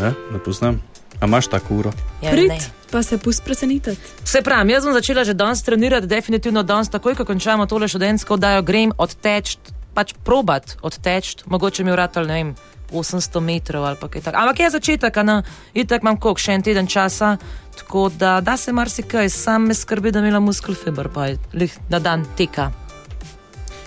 Ja, 0.00 0.12
ne 0.32 0.38
poznam. 0.44 0.82
A 1.20 1.26
imaš 1.26 1.46
tako 1.46 1.74
uro? 1.74 1.92
Ja, 2.22 2.30
Prid, 2.30 2.52
pa 2.90 3.02
se 3.02 3.18
pusti 3.18 3.44
presenetiti. 3.44 3.96
Se 4.24 4.42
pravi, 4.42 4.72
jaz 4.72 4.84
sem 4.84 4.92
začela 4.92 5.24
že 5.24 5.34
danes 5.34 5.62
trenirati, 5.62 6.06
definitivno 6.06 6.62
danes, 6.62 6.88
takoj 6.92 7.14
ko 7.14 7.24
končamo 7.24 7.66
tole 7.66 7.88
študentsko, 7.88 8.36
da 8.36 8.56
jo 8.56 8.62
grem 8.62 8.92
odteč, 8.98 9.56
pač 9.94 10.14
probat 10.24 10.76
odteč, 10.82 11.36
mogoče 11.46 11.84
mi 11.84 11.92
vrata, 11.92 12.24
ne 12.24 12.34
vem, 12.34 12.54
800 12.92 13.40
metrov 13.40 13.84
ali 13.84 13.96
pa 14.00 14.08
kaj 14.08 14.28
takega. 14.28 14.42
Ampak 14.42 14.60
je 14.60 14.70
začetek, 14.70 15.16
na 15.24 15.42
itek 15.74 16.02
imam 16.02 16.20
koliko, 16.20 16.40
še 16.40 16.52
en 16.52 16.62
teden 16.62 16.86
časa, 16.86 17.36
tako 17.80 18.08
da 18.12 18.40
da 18.40 18.56
se 18.56 18.72
marsikaj, 18.72 19.30
sam 19.30 19.66
me 19.66 19.74
skrbi, 19.74 20.12
da 20.12 20.20
imela 20.20 20.40
muskel 20.40 20.74
fiber, 20.74 21.08
pa 21.08 21.32
je 21.32 21.70
na 21.88 21.98
dan 21.98 22.26
teka. 22.36 22.70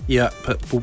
Ja, 0.10 0.30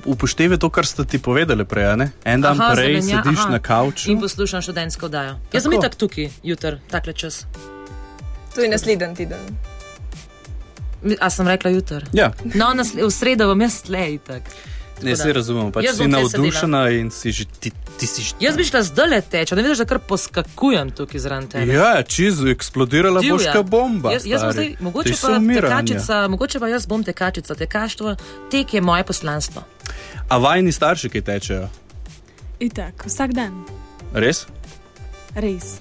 upoštevaj 0.06 0.60
to, 0.62 0.68
kar 0.70 0.86
ste 0.86 1.02
ti 1.04 1.18
povedali 1.18 1.64
prej. 1.66 1.96
Ne? 1.98 2.10
En 2.22 2.40
dan 2.40 2.60
aha, 2.60 2.74
prej 2.74 3.00
zelenja, 3.00 3.22
sediš 3.24 3.40
aha. 3.42 3.50
na 3.50 3.58
kavču 3.58 4.10
in 4.12 4.20
poslušaš 4.22 4.68
študentsko 4.68 5.08
dajo. 5.10 5.34
Jaz 5.52 5.66
sem 5.66 5.74
itak 5.74 5.98
tukaj, 5.98 6.30
jutr, 6.46 6.78
takle 6.90 7.12
čas. 7.12 7.42
To 8.54 8.62
je 8.62 8.70
naslednji 8.70 9.14
teden. 9.18 9.58
A 11.20 11.30
sem 11.30 11.48
rekla 11.48 11.70
jutr? 11.74 12.06
Ja. 12.14 12.30
No, 12.54 12.70
v 12.78 13.10
sredo 13.10 13.50
bom 13.50 13.60
jaz 13.66 13.82
tlej 13.90 14.20
tako. 14.96 15.06
Ne, 15.06 15.16
se 15.16 15.32
razumemo, 15.32 15.70
pač 15.72 15.86
si 15.96 16.08
navdušena 16.08 16.82
in 16.90 17.10
si 17.10 17.32
že 17.32 17.44
ti. 17.44 17.70
ti 17.98 18.06
si 18.06 18.22
že... 18.22 18.34
Jaz 18.40 18.56
bi 18.56 18.64
šla 18.64 18.82
zdaj 18.82 19.08
le 19.08 19.20
teč, 19.20 19.52
da 19.52 19.60
vidiš, 19.60 19.78
da 19.78 19.86
kar 19.88 20.00
poskakujem 20.00 20.90
tukaj 20.90 21.20
zraven 21.20 21.48
tebe. 21.52 21.72
Ja, 21.72 22.02
čisto 22.02 22.48
eksplodirala 22.48 23.20
Divja. 23.20 23.36
boška 23.36 23.62
bomba. 23.62 24.12
Jaz, 24.16 24.26
jaz 24.26 24.44
zdaj, 24.52 24.74
mogoče 24.80 25.14
pa 25.20 25.38
tekačica, 25.38 26.28
mogoče 26.28 26.60
pa 26.60 26.68
jaz 26.72 26.86
bom 26.86 27.04
tekačica, 27.04 27.54
tekaštvo, 27.54 28.16
tek 28.50 28.74
je 28.74 28.80
moje 28.80 29.04
poslanstvo. 29.04 29.62
A 30.28 30.38
vajni 30.38 30.72
starši, 30.72 31.12
ki 31.12 31.22
tečejo? 31.22 31.68
Itak, 32.60 33.04
vsak 33.06 33.36
dan. 33.36 33.64
Res? 34.16 34.46
Res. 35.36 35.76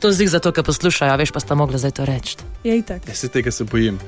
To 0.00 0.08
zdi 0.12 0.24
se 0.24 0.32
zato, 0.40 0.52
ker 0.56 0.64
poslušajo, 0.64 1.12
veš 1.20 1.32
pa 1.36 1.40
sta 1.44 1.54
mogla 1.54 1.78
zdaj 1.78 1.92
to 1.92 2.04
reči. 2.08 2.36
Ja, 2.64 2.74
itak. 2.74 3.04
Jaz 3.08 3.20
se 3.20 3.28
tega 3.28 3.52
se 3.52 3.64
bojim 3.68 4.00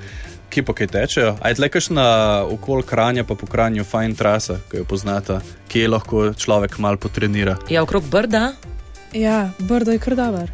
ki 0.53 0.62
pa 0.62 0.75
kaj 0.77 0.91
tečejo. 0.93 1.33
Aj 1.41 1.57
tle 1.57 1.69
kašna 1.73 2.05
okol 2.53 2.85
kranja, 2.85 3.25
pa 3.25 3.35
po 3.35 3.49
kranju 3.49 3.85
fajn 3.88 4.17
trasa, 4.19 4.59
ki 4.69 4.83
jo 4.83 4.88
poznata, 4.88 5.41
kje 5.73 5.88
lahko 5.88 6.27
človek 6.37 6.77
mal 6.77 7.01
potrenira. 7.01 7.57
Ja, 7.73 7.83
okrog 7.87 8.05
brda. 8.12 8.53
Ja, 9.17 9.51
brdo 9.59 9.97
je 9.97 10.01
kar 10.03 10.17
dober. 10.17 10.53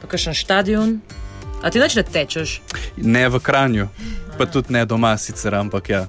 Pa 0.00 0.08
kakšen 0.08 0.36
stadion. 0.36 0.98
A 1.64 1.70
ti 1.72 1.80
neč 1.80 1.96
ne 1.96 2.04
tečeš? 2.04 2.60
Ne 2.96 3.28
v 3.28 3.40
kranju, 3.40 3.88
pa 4.36 4.48
tudi 4.48 4.72
ne 4.72 4.84
doma 4.88 5.16
sicer, 5.20 5.54
ampak 5.56 5.88
ja. 5.88 6.02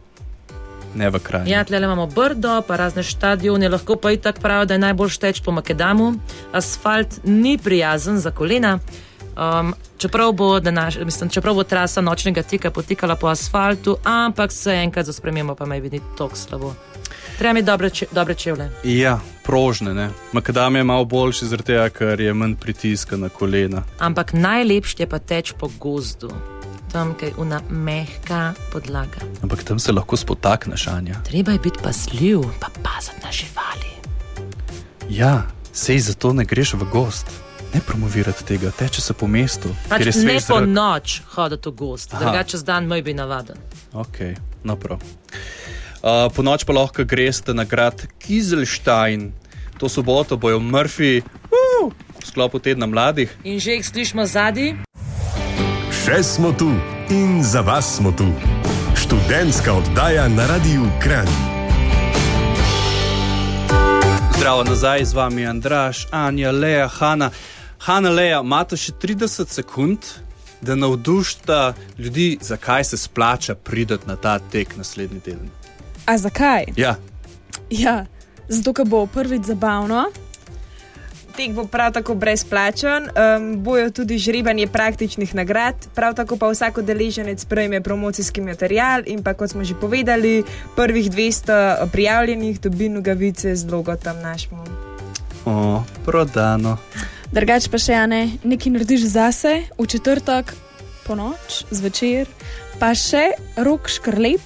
ne 0.96 1.10
v 1.12 1.20
kraju. 1.20 1.48
Ja, 1.48 1.64
tle 1.68 1.80
imamo 1.80 2.08
brdo, 2.08 2.62
pa 2.68 2.80
razne 2.80 3.04
stadione, 3.04 3.68
lahko 3.70 3.96
pa 4.00 4.12
i 4.16 4.18
tak 4.18 4.40
pravi, 4.40 4.68
da 4.68 4.76
je 4.76 4.84
najbolj 4.84 5.12
šteč 5.12 5.44
po 5.44 5.52
Makedamu. 5.52 6.14
Asfalt 6.56 7.20
ni 7.24 7.58
prijazen 7.60 8.20
za 8.20 8.32
kolena. 8.32 8.80
Um, 9.36 9.74
čeprav, 9.98 10.32
bo 10.32 10.60
današ, 10.60 10.96
mislim, 11.04 11.30
čeprav 11.30 11.56
bo 11.56 11.64
trasa 11.64 12.02
nočnega 12.02 12.44
tika 12.44 12.72
potekala 12.72 13.16
po 13.16 13.28
asfaltu, 13.28 13.98
ampak 14.04 14.52
se 14.52 14.72
enkrat 14.72 15.06
za 15.06 15.14
spremembo 15.14 15.56
pa 15.56 15.66
me 15.66 15.80
vidi 15.80 16.02
tako 16.18 16.36
slabo. 16.36 16.74
Treba 17.38 17.54
mi 17.54 17.62
dobre, 17.62 17.90
če, 17.90 18.08
dobre 18.16 18.36
čevlje. 18.36 18.70
Ja, 18.84 19.20
prožne. 19.44 19.94
Ne? 19.94 20.10
Makadam 20.32 20.76
je 20.76 20.84
malo 20.84 21.06
boljši, 21.06 21.50
zaradi 21.52 21.74
tega, 21.74 21.90
ker 21.92 22.22
je 22.22 22.34
manj 22.34 22.56
pritiska 22.56 23.20
na 23.20 23.30
kolena. 23.30 23.84
Ampak 24.00 24.34
najlepše 24.34 25.04
je 25.04 25.10
pa 25.10 25.20
teč 25.20 25.52
po 25.60 25.70
gozdu. 25.80 26.32
Tam 26.92 27.12
je 27.22 27.34
una 27.38 27.60
mehka 27.70 28.54
podlaga. 28.72 29.20
Ampak 29.44 29.64
tam 29.64 29.80
se 29.80 29.92
lahko 29.92 30.16
spotakneš, 30.16 30.88
Anja. 30.88 31.20
Treba 31.28 31.52
je 31.52 31.60
biti 31.60 31.84
pasljiv, 31.84 32.48
pa 32.60 32.72
paziti 32.84 33.20
na 33.24 33.32
živali. 33.32 33.92
Ja, 35.10 35.44
sej 35.74 36.00
zato 36.00 36.34
ne 36.34 36.46
greš 36.46 36.74
v 36.80 36.88
gost. 36.92 37.45
Ne 37.76 37.82
promovirati 37.82 38.46
tega, 38.46 38.72
teče 38.72 39.02
se 39.02 39.14
po 39.14 39.28
mestu. 39.28 39.70
Pač 39.90 40.06
ne 40.16 40.40
po 40.40 40.40
zrak. 40.40 40.68
noč 40.68 41.22
hoditi 41.36 41.70
v 41.70 41.72
gost, 41.76 42.14
drugače 42.20 42.58
dan 42.64 42.86
moj 42.88 43.02
bi 43.04 43.14
navaden. 43.14 43.58
Ok, 43.92 44.20
no 44.64 44.78
prav. 44.80 45.02
Uh, 46.00 46.32
po 46.32 46.44
noč 46.44 46.64
pa 46.64 46.72
lahko 46.72 47.04
greš 47.04 47.42
na 47.52 47.66
grad 47.68 48.06
Kizelstein, 48.24 49.34
to 49.76 49.90
soboto 49.92 50.38
bojo 50.38 50.60
Murphy, 50.60 51.20
uh, 51.52 51.92
v 51.92 52.24
sklopu 52.24 52.64
tedna 52.64 52.88
mladih. 52.88 53.28
In 53.44 53.60
že 53.60 53.76
jih 53.76 53.84
slišimo 53.84 54.24
zadnji. 54.24 54.80
Še 55.92 56.24
smo 56.24 56.54
tu 56.56 56.72
in 57.12 57.44
za 57.44 57.60
vas 57.60 57.98
smo 58.00 58.16
tu. 58.16 58.32
Študentska 58.96 59.74
oddaja 59.74 60.30
na 60.32 60.48
radiju 60.48 60.88
Kran. 61.04 61.28
Zdravo 64.40 64.64
nazaj 64.64 65.06
z 65.06 65.14
vami, 65.14 65.44
Andraš, 65.44 66.08
Anja, 66.12 66.56
Leja, 66.56 66.88
Hanna. 66.88 67.32
Hanna, 67.80 68.10
Leja, 68.10 68.40
imate 68.42 68.78
še 68.78 68.94
30 69.02 69.52
sekund, 69.52 70.06
da 70.62 70.76
navdušite 70.76 71.74
ljudi, 71.98 72.38
zakaj 72.42 72.84
se 72.84 72.98
splača 72.98 73.56
priti 73.56 73.98
na 74.06 74.16
ta 74.16 74.40
tek 74.40 74.78
naslednji 74.78 75.20
teden. 75.20 75.50
A 76.06 76.18
zakaj? 76.18 76.66
Ja. 76.76 76.96
ja 77.70 78.06
zato, 78.48 78.74
ker 78.74 78.86
bo 78.86 79.06
prvič 79.06 79.50
zabavno. 79.50 80.06
Tek 81.36 81.52
bo 81.52 81.66
prav 81.68 81.92
tako 81.92 82.14
brezplačen, 82.16 83.10
um, 83.12 83.48
bojo 83.64 83.90
tudi 83.92 84.18
žrebanje 84.18 84.68
praktičnih 84.72 85.34
nagrad, 85.36 85.76
prav 85.96 86.14
tako 86.16 86.38
pa 86.40 86.48
vsak 86.48 86.78
udeleženec 86.78 87.44
prejme 87.46 87.82
promocijski 87.84 88.42
material 88.42 89.04
in 89.06 89.24
pa 89.24 89.34
kot 89.34 89.52
smo 89.52 89.64
že 89.64 89.76
povedali, 89.76 90.44
prvih 90.76 91.12
200 91.12 91.92
prijavljenih 91.92 92.62
dobi 92.62 92.90
nogavice 92.90 93.56
z 93.56 93.72
logotom 93.72 94.22
našemu. 94.24 94.64
O, 95.46 95.84
prodano. 96.06 96.78
Drugač 97.36 97.66
pa 97.68 97.76
še 97.76 97.92
ene, 98.00 98.20
nekaj 98.48 98.72
narediš 98.72 99.10
zase, 99.12 99.66
v 99.76 99.86
četrtek, 99.92 100.54
po 101.04 101.18
noč, 101.20 101.66
zvečer, 101.68 102.30
pa 102.80 102.94
še 102.96 103.36
rok 103.60 103.92
škrlep 103.92 104.40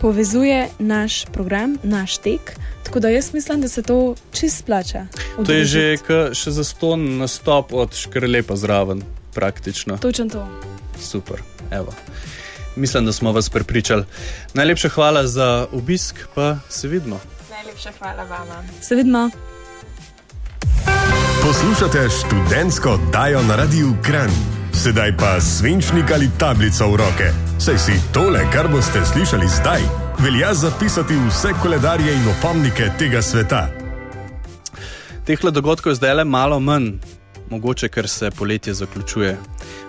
povezuje 0.00 0.64
naš 0.82 1.20
program, 1.30 1.78
naš 1.86 2.18
tek. 2.26 2.56
Tako 2.82 3.04
da 3.06 3.14
jaz 3.14 3.30
mislim, 3.38 3.62
da 3.62 3.70
se 3.70 3.86
to 3.86 4.16
čist 4.34 4.66
splača. 4.66 5.06
To 5.38 5.46
je 5.46 5.62
že 5.62 5.84
še 6.34 6.56
za 6.58 6.66
ston 6.66 7.22
nastop 7.22 7.70
od 7.70 7.94
škrlepa 7.94 8.58
zraven, 8.58 9.06
praktično. 9.30 10.02
Točno 10.02 10.26
to. 10.26 10.42
Super, 10.98 11.38
evo. 11.70 11.94
Mislim, 12.74 13.06
da 13.06 13.14
smo 13.14 13.30
vas 13.30 13.46
prepričali. 13.46 14.10
Najlepša 14.58 14.90
hvala 14.98 15.22
za 15.30 15.70
obisk, 15.70 16.26
pa 16.34 16.58
se 16.66 16.90
vidimo. 16.90 17.22
Najlepša 17.46 17.94
hvala 18.02 18.26
vama. 18.26 18.64
Se 18.82 18.98
vidimo. 18.98 19.30
Poslušate 21.44 22.08
študentsko 22.08 22.90
oddajo 22.90 23.42
na 23.42 23.56
radiju 23.56 23.94
Kran. 24.02 24.30
Sedaj 24.72 25.16
pa 25.16 25.40
svinčnik 25.40 26.10
ali 26.14 26.30
tablico 26.38 26.88
v 26.88 26.96
roke. 26.96 27.28
Saj 27.58 27.78
si 27.78 27.92
tole, 28.12 28.40
kar 28.52 28.68
boste 28.72 29.04
slišali 29.04 29.46
zdaj, 29.48 29.80
velja 30.18 30.54
zapisati 30.54 31.14
vse 31.28 31.48
koledarje 31.62 32.14
in 32.14 32.28
opomnike 32.38 32.88
tega 32.98 33.22
sveta. 33.22 33.68
Teh 35.24 35.40
dogodkov 35.52 35.92
je 35.92 35.96
zdaj 36.00 36.14
le 36.14 36.24
malo 36.24 36.60
manj, 36.60 36.96
mogoče 37.50 37.88
ker 37.88 38.08
se 38.08 38.30
poletje 38.30 38.74
zaključuje, 38.74 39.36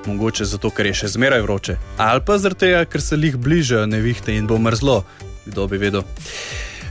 mogoče 0.06 0.46
zato, 0.46 0.70
ker 0.70 0.86
je 0.86 0.94
še 0.94 1.08
zmeraj 1.08 1.42
vroče, 1.42 1.78
ali 1.98 2.22
pa 2.26 2.38
zato, 2.38 2.66
ker 2.92 3.02
se 3.02 3.16
jih 3.16 3.38
bližajo 3.38 3.86
nevihte 3.86 4.36
in 4.36 4.48
bo 4.48 4.58
mrzlo, 4.58 5.04
kdo 5.46 5.68
bi 5.68 5.78
vedel. 5.78 6.04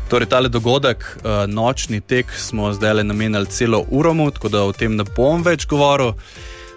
Torej, 0.09 0.29
tale 0.29 0.49
dogodek, 0.49 1.01
uh, 1.01 1.45
nočni 1.49 2.01
tek, 2.01 2.29
smo 2.37 2.73
zdaj 2.73 2.95
le 2.95 3.05
namenili 3.05 3.47
celo 3.47 3.85
uro, 3.91 4.13
tako 4.31 4.49
da 4.49 4.65
o 4.65 4.73
tem 4.73 4.97
ne 4.97 5.05
bom 5.17 5.43
več 5.43 5.67
govoril. 5.67 6.13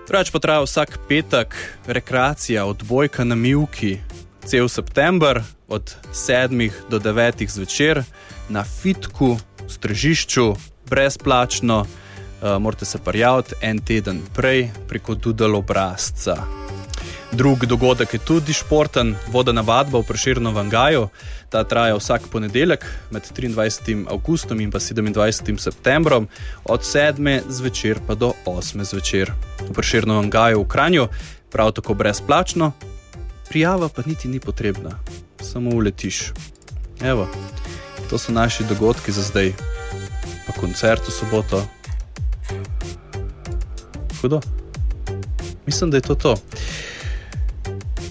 Drugač 0.07 0.31
pa 0.31 0.39
traja 0.39 0.63
vsak 0.63 0.99
petek 1.09 1.55
rekreacija, 1.87 2.65
odbojka 2.65 3.23
na 3.27 3.35
Milki, 3.35 3.97
cel 4.45 4.69
september, 4.69 5.43
od 5.67 5.95
7 6.13 6.71
do 6.89 6.99
9 6.99 7.43
zvečer 7.49 8.03
na 8.49 8.63
Fitku, 8.63 9.37
strežišču, 9.67 10.55
brezplačno, 10.89 11.83
uh, 11.83 12.55
morate 12.59 12.85
se 12.85 12.97
prijaviti 12.97 13.59
en 13.61 13.79
teden 13.79 14.21
prej 14.33 14.69
preko 14.87 15.15
Dudel 15.15 15.55
obrazca. 15.55 16.66
Drug 17.31 17.65
dogodek 17.65 18.13
je 18.13 18.19
tudi 18.19 18.53
športen, 18.53 19.15
vodena 19.27 19.61
vadba 19.61 19.99
v 19.99 20.03
Preširno 20.07 20.51
Vangaju. 20.51 21.09
Ta 21.49 21.63
traja 21.63 21.95
vsak 21.95 22.21
ponedeljek 22.31 22.85
med 23.11 23.23
23. 23.35 24.05
augustom 24.09 24.61
in 24.61 24.71
27. 24.71 25.57
septembrom, 25.59 26.27
od 26.63 26.81
7. 26.81 27.41
zvečer 27.49 27.99
pa 28.07 28.15
do 28.15 28.33
8. 28.45 28.83
zvečer. 28.83 29.31
V 29.59 29.73
Preširno 29.73 30.15
Vangaju 30.15 30.63
v 30.63 30.67
Kranju, 30.67 31.07
prav 31.51 31.71
tako 31.71 31.93
brezplačno, 31.93 32.71
prijava 33.49 33.89
pa 33.89 34.01
niti 34.05 34.27
ni 34.27 34.39
potrebna, 34.39 34.99
samo 35.41 35.69
uletiš. 35.75 36.31
Evo, 37.01 37.27
to 38.09 38.17
so 38.17 38.31
naši 38.31 38.63
dogodki 38.63 39.11
za 39.11 39.21
zdaj, 39.21 39.51
pa 40.47 40.53
koncert 40.53 41.07
v 41.07 41.11
soboto. 41.11 41.63
Hudo. 44.21 44.41
Mislim, 45.65 45.91
da 45.91 45.97
je 45.97 46.01
to 46.01 46.15
to. 46.15 46.35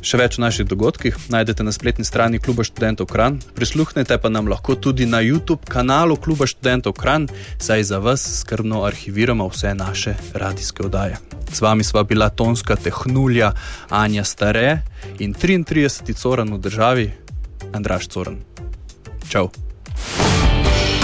Še 0.07 0.21
več 0.21 0.37
o 0.39 0.43
naših 0.45 0.69
dogodkih 0.71 1.17
najdete 1.35 1.65
na 1.67 1.73
spletni 1.75 2.05
strani 2.07 2.39
Kluba 2.39 2.63
študentov 2.63 3.09
Kran, 3.11 3.41
prisluhnete 3.59 4.15
pa 4.23 4.31
nam 4.31 4.47
lahko 4.47 4.77
tudi 4.79 5.03
na 5.03 5.19
YouTube 5.19 5.67
kanalu 5.67 6.15
Kluba 6.15 6.47
študentov 6.47 6.95
Kran, 6.95 7.27
saj 7.59 7.83
za 7.91 7.99
vas 7.99 8.23
skrbno 8.23 8.85
arhiviramo 8.87 9.51
vse 9.51 9.75
naše 9.75 10.15
radijske 10.31 10.87
oddaje. 10.87 11.19
Z 11.51 11.59
vami 11.59 11.83
sva 11.83 12.07
bila 12.07 12.31
tonska 12.31 12.79
tehnulja 12.79 13.51
Anja 13.91 14.23
Stare 14.23 14.87
in 15.19 15.35
33. 15.35 16.15
coran 16.15 16.55
v 16.55 16.63
državi 16.63 17.11
Andraš 17.75 18.07
Coran. 18.07 18.39
Čau! 19.27 19.66